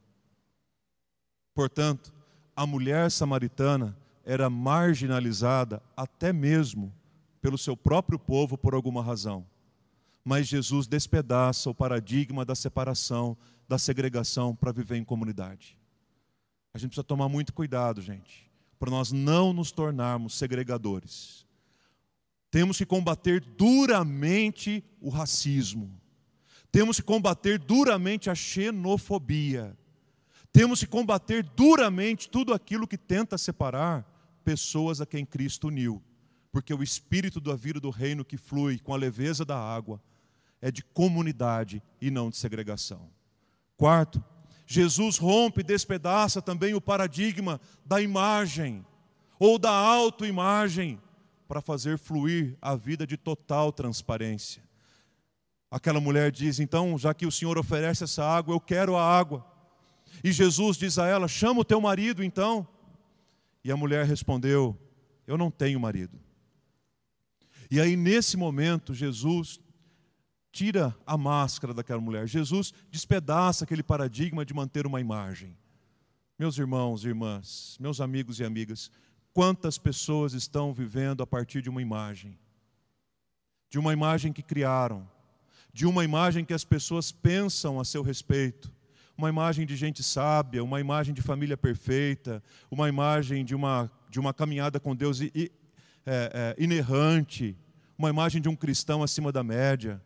Portanto, 1.52 2.14
a 2.54 2.64
mulher 2.64 3.10
samaritana 3.10 3.98
era 4.24 4.48
marginalizada 4.48 5.82
até 5.96 6.32
mesmo 6.32 6.94
pelo 7.42 7.58
seu 7.58 7.76
próprio 7.76 8.18
povo 8.18 8.56
por 8.56 8.74
alguma 8.74 9.02
razão. 9.02 9.44
Mas 10.24 10.46
Jesus 10.46 10.86
despedaça 10.86 11.68
o 11.68 11.74
paradigma 11.74 12.44
da 12.44 12.54
separação, 12.54 13.36
da 13.68 13.76
segregação 13.76 14.54
para 14.54 14.70
viver 14.70 14.96
em 14.96 15.04
comunidade. 15.04 15.76
A 16.72 16.78
gente 16.78 16.90
precisa 16.90 17.04
tomar 17.04 17.28
muito 17.28 17.52
cuidado, 17.52 18.00
gente, 18.00 18.48
para 18.78 18.90
nós 18.90 19.10
não 19.10 19.52
nos 19.52 19.72
tornarmos 19.72 20.34
segregadores. 20.38 21.44
Temos 22.52 22.78
que 22.78 22.86
combater 22.86 23.40
duramente 23.40 24.84
o 25.00 25.08
racismo. 25.08 25.99
Temos 26.72 26.96
que 26.98 27.02
combater 27.02 27.58
duramente 27.58 28.30
a 28.30 28.34
xenofobia. 28.34 29.76
Temos 30.52 30.80
que 30.80 30.86
combater 30.86 31.42
duramente 31.42 32.28
tudo 32.28 32.52
aquilo 32.52 32.86
que 32.86 32.98
tenta 32.98 33.38
separar 33.38 34.04
pessoas 34.44 35.00
a 35.00 35.06
quem 35.06 35.24
Cristo 35.24 35.68
uniu. 35.68 36.02
Porque 36.52 36.74
o 36.74 36.82
espírito 36.82 37.40
da 37.40 37.54
vida 37.54 37.78
do 37.78 37.90
reino 37.90 38.24
que 38.24 38.36
flui 38.36 38.78
com 38.78 38.92
a 38.92 38.96
leveza 38.96 39.44
da 39.44 39.56
água 39.56 40.02
é 40.60 40.70
de 40.70 40.82
comunidade 40.82 41.82
e 42.00 42.10
não 42.10 42.30
de 42.30 42.36
segregação. 42.36 43.08
Quarto, 43.76 44.22
Jesus 44.66 45.16
rompe 45.16 45.60
e 45.60 45.64
despedaça 45.64 46.42
também 46.42 46.74
o 46.74 46.80
paradigma 46.80 47.60
da 47.84 48.00
imagem 48.00 48.84
ou 49.38 49.58
da 49.58 49.70
autoimagem 49.70 51.00
para 51.48 51.60
fazer 51.60 51.98
fluir 51.98 52.56
a 52.60 52.76
vida 52.76 53.06
de 53.06 53.16
total 53.16 53.72
transparência. 53.72 54.62
Aquela 55.70 56.00
mulher 56.00 56.32
diz: 56.32 56.58
Então, 56.58 56.98
já 56.98 57.14
que 57.14 57.26
o 57.26 57.30
Senhor 57.30 57.56
oferece 57.56 58.04
essa 58.04 58.24
água, 58.24 58.54
eu 58.54 58.60
quero 58.60 58.96
a 58.96 59.02
água. 59.02 59.46
E 60.24 60.32
Jesus 60.32 60.76
diz 60.76 60.98
a 60.98 61.06
ela: 61.06 61.28
Chama 61.28 61.60
o 61.60 61.64
teu 61.64 61.80
marido 61.80 62.24
então. 62.24 62.66
E 63.62 63.70
a 63.70 63.76
mulher 63.76 64.04
respondeu: 64.04 64.76
Eu 65.26 65.38
não 65.38 65.50
tenho 65.50 65.78
marido. 65.78 66.18
E 67.70 67.80
aí, 67.80 67.94
nesse 67.94 68.36
momento, 68.36 68.92
Jesus 68.92 69.60
tira 70.50 70.96
a 71.06 71.16
máscara 71.16 71.72
daquela 71.72 72.00
mulher. 72.00 72.26
Jesus 72.26 72.74
despedaça 72.90 73.64
aquele 73.64 73.82
paradigma 73.82 74.44
de 74.44 74.52
manter 74.52 74.86
uma 74.86 75.00
imagem. 75.00 75.56
Meus 76.36 76.58
irmãos 76.58 77.04
e 77.04 77.08
irmãs, 77.08 77.76
meus 77.78 78.00
amigos 78.00 78.40
e 78.40 78.44
amigas, 78.44 78.90
quantas 79.32 79.78
pessoas 79.78 80.32
estão 80.32 80.72
vivendo 80.72 81.22
a 81.22 81.26
partir 81.26 81.62
de 81.62 81.70
uma 81.70 81.82
imagem? 81.82 82.36
De 83.68 83.78
uma 83.78 83.92
imagem 83.92 84.32
que 84.32 84.42
criaram, 84.42 85.08
de 85.72 85.86
uma 85.86 86.04
imagem 86.04 86.44
que 86.44 86.54
as 86.54 86.64
pessoas 86.64 87.12
pensam 87.12 87.78
a 87.78 87.84
seu 87.84 88.02
respeito. 88.02 88.72
Uma 89.16 89.28
imagem 89.28 89.66
de 89.66 89.76
gente 89.76 90.02
sábia, 90.02 90.64
uma 90.64 90.80
imagem 90.80 91.14
de 91.14 91.22
família 91.22 91.56
perfeita, 91.56 92.42
uma 92.70 92.88
imagem 92.88 93.44
de 93.44 93.54
uma, 93.54 93.90
de 94.08 94.18
uma 94.18 94.32
caminhada 94.32 94.80
com 94.80 94.96
Deus 94.96 95.20
i, 95.20 95.30
i, 95.34 95.52
é, 96.06 96.56
é, 96.58 96.62
inerrante, 96.62 97.56
uma 97.98 98.08
imagem 98.08 98.40
de 98.40 98.48
um 98.48 98.56
cristão 98.56 99.02
acima 99.02 99.30
da 99.30 99.44
média. 99.44 100.02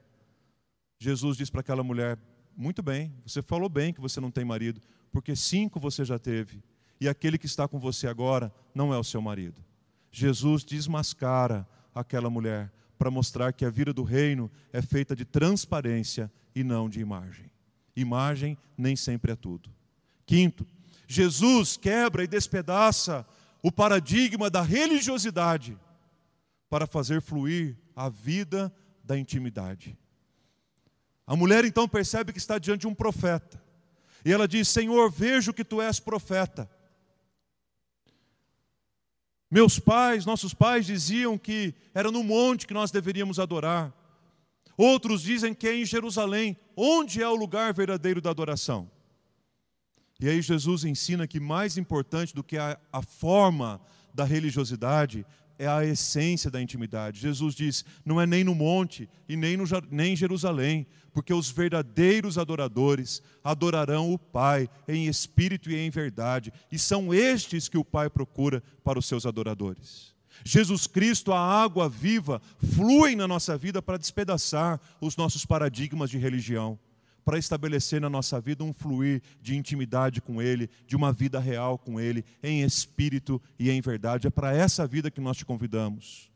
Jesus 0.98 1.36
diz 1.36 1.48
para 1.48 1.60
aquela 1.60 1.84
mulher: 1.84 2.18
Muito 2.56 2.82
bem, 2.82 3.14
você 3.24 3.40
falou 3.40 3.68
bem 3.68 3.92
que 3.92 4.00
você 4.00 4.20
não 4.20 4.30
tem 4.30 4.44
marido, 4.44 4.80
porque 5.12 5.36
cinco 5.36 5.78
você 5.78 6.04
já 6.04 6.18
teve, 6.18 6.62
e 7.00 7.08
aquele 7.08 7.38
que 7.38 7.46
está 7.46 7.68
com 7.68 7.78
você 7.78 8.08
agora 8.08 8.52
não 8.74 8.92
é 8.92 8.98
o 8.98 9.04
seu 9.04 9.22
marido. 9.22 9.62
Jesus 10.10 10.64
desmascara 10.64 11.66
aquela 11.94 12.28
mulher, 12.28 12.72
para 12.98 13.10
mostrar 13.10 13.52
que 13.52 13.64
a 13.64 13.70
vida 13.70 13.92
do 13.92 14.02
reino 14.02 14.50
é 14.72 14.80
feita 14.80 15.14
de 15.14 15.24
transparência 15.24 16.30
e 16.54 16.62
não 16.62 16.88
de 16.88 17.00
imagem. 17.00 17.50
Imagem 17.96 18.56
nem 18.76 18.96
sempre 18.96 19.32
é 19.32 19.36
tudo. 19.36 19.70
Quinto, 20.26 20.66
Jesus 21.06 21.76
quebra 21.76 22.24
e 22.24 22.26
despedaça 22.26 23.26
o 23.62 23.70
paradigma 23.70 24.50
da 24.50 24.62
religiosidade 24.62 25.78
para 26.68 26.86
fazer 26.86 27.20
fluir 27.20 27.76
a 27.94 28.08
vida 28.08 28.74
da 29.02 29.18
intimidade. 29.18 29.96
A 31.26 31.36
mulher 31.36 31.64
então 31.64 31.88
percebe 31.88 32.32
que 32.32 32.38
está 32.38 32.58
diante 32.58 32.82
de 32.82 32.86
um 32.86 32.94
profeta. 32.94 33.62
E 34.24 34.32
ela 34.32 34.48
diz: 34.48 34.68
Senhor, 34.68 35.10
vejo 35.10 35.52
que 35.52 35.64
tu 35.64 35.80
és 35.80 36.00
profeta. 36.00 36.68
Meus 39.54 39.78
pais, 39.78 40.26
nossos 40.26 40.52
pais 40.52 40.84
diziam 40.84 41.38
que 41.38 41.72
era 41.94 42.10
no 42.10 42.24
monte 42.24 42.66
que 42.66 42.74
nós 42.74 42.90
deveríamos 42.90 43.38
adorar. 43.38 43.94
Outros 44.76 45.22
dizem 45.22 45.54
que 45.54 45.68
é 45.68 45.76
em 45.76 45.84
Jerusalém, 45.84 46.56
onde 46.76 47.22
é 47.22 47.28
o 47.28 47.36
lugar 47.36 47.72
verdadeiro 47.72 48.20
da 48.20 48.30
adoração. 48.30 48.90
E 50.18 50.28
aí 50.28 50.42
Jesus 50.42 50.82
ensina 50.82 51.28
que 51.28 51.38
mais 51.38 51.78
importante 51.78 52.34
do 52.34 52.42
que 52.42 52.58
a, 52.58 52.76
a 52.92 53.00
forma 53.00 53.80
da 54.12 54.24
religiosidade 54.24 55.24
é 55.58 55.66
a 55.66 55.84
essência 55.84 56.50
da 56.50 56.60
intimidade. 56.60 57.20
Jesus 57.20 57.54
diz: 57.54 57.84
não 58.04 58.20
é 58.20 58.26
nem 58.26 58.44
no 58.44 58.54
monte 58.54 59.08
e 59.28 59.36
nem, 59.36 59.56
no, 59.56 59.64
nem 59.90 60.12
em 60.12 60.16
Jerusalém, 60.16 60.86
porque 61.12 61.32
os 61.32 61.50
verdadeiros 61.50 62.36
adoradores 62.38 63.22
adorarão 63.42 64.12
o 64.12 64.18
Pai 64.18 64.68
em 64.88 65.06
espírito 65.06 65.70
e 65.70 65.76
em 65.76 65.90
verdade, 65.90 66.52
e 66.70 66.78
são 66.78 67.14
estes 67.14 67.68
que 67.68 67.78
o 67.78 67.84
Pai 67.84 68.10
procura 68.10 68.62
para 68.82 68.98
os 68.98 69.06
seus 69.06 69.24
adoradores. 69.24 70.14
Jesus 70.44 70.86
Cristo, 70.86 71.32
a 71.32 71.38
água 71.38 71.88
viva, 71.88 72.42
flui 72.74 73.14
na 73.14 73.28
nossa 73.28 73.56
vida 73.56 73.80
para 73.80 73.96
despedaçar 73.98 74.80
os 75.00 75.16
nossos 75.16 75.46
paradigmas 75.46 76.10
de 76.10 76.18
religião, 76.18 76.78
para 77.24 77.38
estabelecer 77.38 78.00
na 78.00 78.10
nossa 78.10 78.40
vida 78.40 78.62
um 78.62 78.72
fluir 78.72 79.22
de 79.40 79.56
intimidade 79.56 80.20
com 80.20 80.42
Ele, 80.42 80.68
de 80.86 80.94
uma 80.94 81.12
vida 81.12 81.40
real 81.40 81.78
com 81.78 81.98
Ele, 81.98 82.24
em 82.42 82.62
espírito 82.62 83.40
e 83.58 83.70
em 83.70 83.80
verdade. 83.80 84.26
É 84.26 84.30
para 84.30 84.54
essa 84.54 84.86
vida 84.86 85.10
que 85.10 85.20
nós 85.20 85.36
te 85.36 85.44
convidamos. 85.44 86.30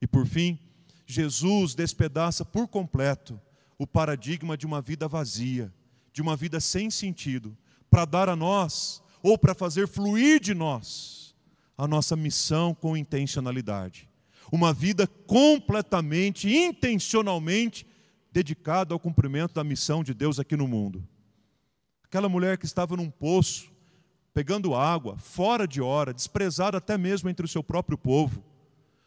E 0.00 0.06
por 0.06 0.26
fim, 0.26 0.58
Jesus 1.04 1.74
despedaça 1.74 2.44
por 2.44 2.68
completo 2.68 3.40
o 3.76 3.86
paradigma 3.86 4.56
de 4.56 4.66
uma 4.66 4.80
vida 4.80 5.08
vazia, 5.08 5.72
de 6.12 6.22
uma 6.22 6.36
vida 6.36 6.60
sem 6.60 6.90
sentido, 6.90 7.56
para 7.90 8.04
dar 8.04 8.28
a 8.28 8.36
nós, 8.36 9.02
ou 9.22 9.36
para 9.36 9.54
fazer 9.54 9.88
fluir 9.88 10.40
de 10.40 10.54
nós, 10.54 11.34
a 11.76 11.88
nossa 11.88 12.14
missão 12.14 12.74
com 12.74 12.96
intencionalidade. 12.96 14.08
Uma 14.52 14.72
vida 14.72 15.06
completamente, 15.06 16.48
intencionalmente 16.48 17.86
dedicada 18.32 18.94
ao 18.94 19.00
cumprimento 19.00 19.54
da 19.54 19.64
missão 19.64 20.02
de 20.02 20.14
Deus 20.14 20.38
aqui 20.38 20.56
no 20.56 20.68
mundo. 20.68 21.06
Aquela 22.04 22.28
mulher 22.28 22.58
que 22.58 22.66
estava 22.66 22.96
num 22.96 23.10
poço, 23.10 23.72
pegando 24.32 24.74
água, 24.74 25.18
fora 25.18 25.66
de 25.66 25.80
hora, 25.80 26.14
desprezada 26.14 26.78
até 26.78 26.96
mesmo 26.96 27.28
entre 27.28 27.44
o 27.44 27.48
seu 27.48 27.62
próprio 27.62 27.98
povo. 27.98 28.44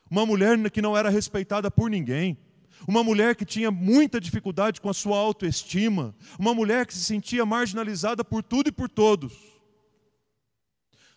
Uma 0.09 0.25
mulher 0.25 0.57
que 0.69 0.81
não 0.81 0.97
era 0.97 1.09
respeitada 1.09 1.71
por 1.71 1.89
ninguém 1.89 2.37
uma 2.87 3.03
mulher 3.03 3.35
que 3.35 3.45
tinha 3.45 3.71
muita 3.71 4.19
dificuldade 4.19 4.81
com 4.81 4.89
a 4.89 4.93
sua 4.93 5.17
autoestima, 5.17 6.15
uma 6.37 6.53
mulher 6.53 6.85
que 6.85 6.93
se 6.93 7.03
sentia 7.03 7.45
marginalizada 7.45 8.23
por 8.23 8.43
tudo 8.43 8.69
e 8.69 8.71
por 8.71 8.89
todos. 8.89 9.33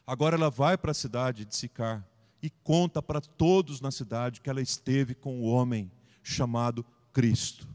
Agora 0.07 0.37
ela 0.37 0.51
vai 0.51 0.79
para 0.79 0.92
a 0.92 0.95
cidade 0.95 1.45
de 1.45 1.57
Sicar 1.57 2.07
e 2.40 2.49
conta 2.49 3.03
para 3.03 3.21
todos 3.21 3.81
na 3.81 3.90
cidade 3.90 4.40
que 4.40 4.49
ela 4.49 4.62
esteve 4.62 5.14
com 5.14 5.40
o 5.40 5.45
homem 5.45 5.90
chamado 6.23 6.85
Cristo. 7.12 7.66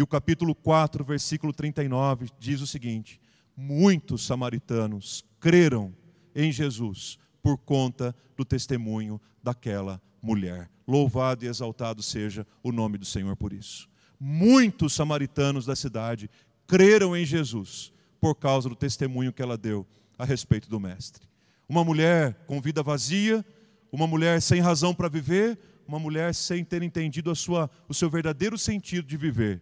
E 0.00 0.02
o 0.02 0.06
capítulo 0.06 0.54
4, 0.54 1.04
versículo 1.04 1.52
39 1.52 2.30
diz 2.38 2.62
o 2.62 2.66
seguinte: 2.66 3.20
Muitos 3.54 4.24
samaritanos 4.24 5.22
creram 5.38 5.94
em 6.34 6.50
Jesus 6.50 7.18
por 7.42 7.58
conta 7.58 8.16
do 8.34 8.42
testemunho 8.42 9.20
daquela 9.42 10.00
mulher. 10.22 10.70
Louvado 10.88 11.44
e 11.44 11.48
exaltado 11.48 12.02
seja 12.02 12.46
o 12.62 12.72
nome 12.72 12.96
do 12.96 13.04
Senhor 13.04 13.36
por 13.36 13.52
isso. 13.52 13.90
Muitos 14.18 14.94
samaritanos 14.94 15.66
da 15.66 15.76
cidade 15.76 16.30
creram 16.66 17.14
em 17.14 17.26
Jesus 17.26 17.92
por 18.18 18.34
causa 18.34 18.70
do 18.70 18.74
testemunho 18.74 19.34
que 19.34 19.42
ela 19.42 19.58
deu 19.58 19.86
a 20.18 20.24
respeito 20.24 20.70
do 20.70 20.80
Mestre. 20.80 21.28
Uma 21.68 21.84
mulher 21.84 22.42
com 22.46 22.58
vida 22.58 22.82
vazia, 22.82 23.44
uma 23.92 24.06
mulher 24.06 24.40
sem 24.40 24.62
razão 24.62 24.94
para 24.94 25.10
viver, 25.10 25.58
uma 25.86 25.98
mulher 25.98 26.34
sem 26.34 26.64
ter 26.64 26.82
entendido 26.82 27.30
a 27.30 27.34
sua, 27.34 27.68
o 27.86 27.92
seu 27.92 28.08
verdadeiro 28.08 28.56
sentido 28.56 29.06
de 29.06 29.18
viver, 29.18 29.60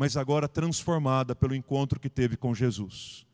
mas 0.00 0.16
agora 0.16 0.48
transformada 0.48 1.36
pelo 1.36 1.54
encontro 1.54 2.00
que 2.00 2.08
teve 2.08 2.34
com 2.34 2.54
Jesus. 2.54 3.26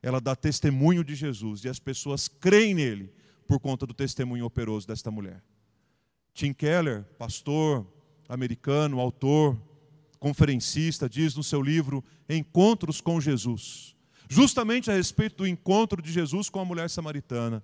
Ela 0.00 0.20
dá 0.20 0.36
testemunho 0.36 1.02
de 1.02 1.12
Jesus 1.12 1.64
e 1.64 1.68
as 1.68 1.80
pessoas 1.80 2.28
creem 2.28 2.72
nele 2.72 3.12
por 3.48 3.58
conta 3.58 3.84
do 3.84 3.92
testemunho 3.92 4.44
operoso 4.44 4.86
desta 4.86 5.10
mulher. 5.10 5.42
Tim 6.32 6.52
Keller, 6.52 7.02
pastor 7.18 7.84
americano, 8.28 9.00
autor, 9.00 9.60
conferencista, 10.20 11.08
diz 11.08 11.34
no 11.34 11.42
seu 11.42 11.60
livro 11.60 12.04
Encontros 12.28 13.00
com 13.00 13.20
Jesus, 13.20 13.96
justamente 14.28 14.92
a 14.92 14.94
respeito 14.94 15.38
do 15.38 15.48
encontro 15.48 16.00
de 16.00 16.12
Jesus 16.12 16.48
com 16.48 16.60
a 16.60 16.64
mulher 16.64 16.88
samaritana. 16.88 17.60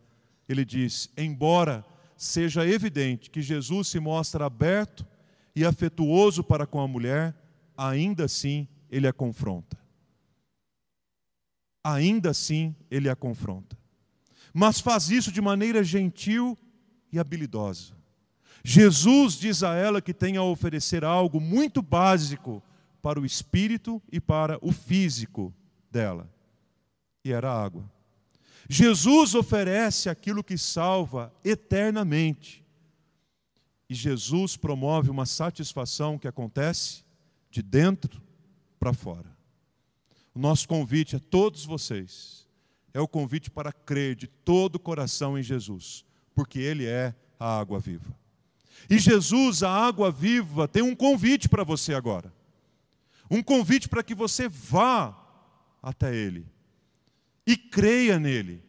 Ele 0.49 0.65
diz: 0.65 1.09
embora 1.17 1.87
seja 2.17 2.67
evidente 2.67 3.31
que 3.31 3.43
Jesus 3.43 3.87
se 3.87 4.01
mostra 4.01 4.47
aberto 4.47 5.07
e 5.55 5.65
afetuoso 5.65 6.43
para 6.43 6.67
com 6.67 6.81
a 6.81 6.89
mulher, 6.89 7.40
ainda 7.81 8.27
assim 8.27 8.69
ele 8.91 9.09
a 9.09 9.13
confronta. 9.13 9.79
Ainda 11.83 12.31
assim 12.31 12.77
ele 12.91 13.09
a 13.09 13.17
confronta. 13.17 13.79
Mas 14.53 14.81
faz 14.81 15.09
isso 15.09 15.33
de 15.33 15.41
maneira 15.41 15.83
gentil 15.83 16.59
e 17.11 17.19
habilidosa. 17.19 17.95
Jesus 18.63 19.35
diz 19.35 19.63
a 19.63 19.75
ela 19.75 20.03
que 20.03 20.13
tem 20.13 20.37
a 20.37 20.43
oferecer 20.43 21.03
algo 21.05 21.41
muito 21.41 21.81
básico 21.81 22.63
para 23.01 23.19
o 23.19 23.25
espírito 23.25 24.03
e 24.13 24.21
para 24.21 24.59
o 24.61 24.73
físico 24.73 25.55
dela, 25.91 26.31
e 27.25 27.33
era 27.33 27.51
água. 27.51 27.91
Jesus 28.69 29.35
oferece 29.35 30.11
aquilo 30.11 30.45
que 30.45 30.59
salva 30.59 31.33
eternamente. 31.43 32.63
E 33.89 33.95
Jesus 33.95 34.57
promove 34.57 35.09
uma 35.09 35.25
satisfação 35.25 36.19
que 36.19 36.29
acontece 36.29 37.03
de 37.51 37.63
dentro 37.63 38.23
para 38.79 38.93
fora. 38.93 39.37
O 40.35 40.39
nosso 40.39 40.69
convite 40.69 41.17
a 41.17 41.21
todos 41.21 41.65
vocês 41.65 42.47
é 42.95 43.01
o 43.01 43.09
convite 43.09 43.51
para 43.51 43.73
crer 43.73 44.15
de 44.15 44.27
todo 44.27 44.77
o 44.77 44.81
coração 44.81 45.39
em 45.39 45.43
Jesus, 45.43 46.05
porque 46.35 46.59
Ele 46.59 46.87
é 46.87 47.15
a 47.39 47.59
água 47.59 47.79
viva. 47.79 48.17
E 48.89 48.99
Jesus, 48.99 49.63
a 49.63 49.71
água 49.71 50.11
viva, 50.11 50.67
tem 50.67 50.83
um 50.83 50.95
convite 50.95 51.49
para 51.49 51.65
você 51.65 51.95
agora. 51.95 52.33
Um 53.31 53.43
convite 53.43 53.89
para 53.89 54.03
que 54.03 54.15
você 54.15 54.49
vá 54.49 55.17
até 55.83 56.15
Ele 56.15 56.47
e 57.47 57.57
creia 57.57 58.19
nele, 58.19 58.63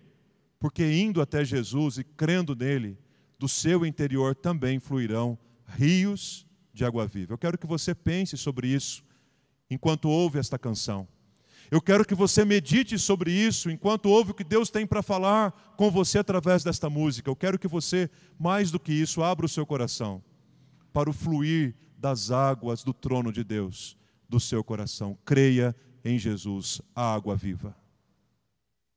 porque 0.60 0.84
indo 0.84 1.22
até 1.22 1.44
Jesus 1.46 1.98
e 1.98 2.04
crendo 2.04 2.56
nele, 2.56 2.98
do 3.38 3.48
seu 3.48 3.86
interior 3.86 4.36
também 4.36 4.80
fluirão 4.80 5.38
rios 5.66 6.48
de 6.74 6.86
água 6.86 7.08
viva. 7.08 7.34
Eu 7.34 7.38
quero 7.38 7.58
que 7.58 7.68
você 7.68 7.94
pense 7.94 8.38
sobre 8.38 8.68
isso 8.68 9.04
enquanto 9.70 10.10
ouve 10.10 10.40
esta 10.40 10.58
canção. 10.58 11.08
Eu 11.70 11.82
quero 11.82 12.04
que 12.04 12.14
você 12.14 12.44
medite 12.44 13.00
sobre 13.00 13.32
isso 13.32 13.70
enquanto 13.70 14.08
ouve 14.08 14.32
o 14.32 14.34
que 14.34 14.44
Deus 14.44 14.70
tem 14.70 14.86
para 14.86 15.02
falar 15.02 15.52
com 15.78 15.90
você 15.90 16.20
através 16.20 16.64
desta 16.64 16.90
música. 16.90 17.30
Eu 17.30 17.36
quero 17.36 17.58
que 17.58 17.68
você, 17.68 18.10
mais 18.38 18.72
do 18.72 18.80
que 18.80 18.92
isso, 18.92 19.24
abra 19.24 19.46
o 19.46 19.50
seu 19.50 19.66
coração 19.66 20.22
para 20.92 21.10
o 21.10 21.14
fluir 21.14 21.74
das 21.98 22.32
águas 22.32 22.84
do 22.84 22.94
trono 22.94 23.32
de 23.32 23.44
Deus, 23.44 23.98
do 24.28 24.40
seu 24.40 24.64
coração. 24.64 25.18
Creia 25.24 25.74
em 26.04 26.18
Jesus, 26.18 26.82
a 26.94 27.14
água 27.14 27.36
viva. 27.36 27.81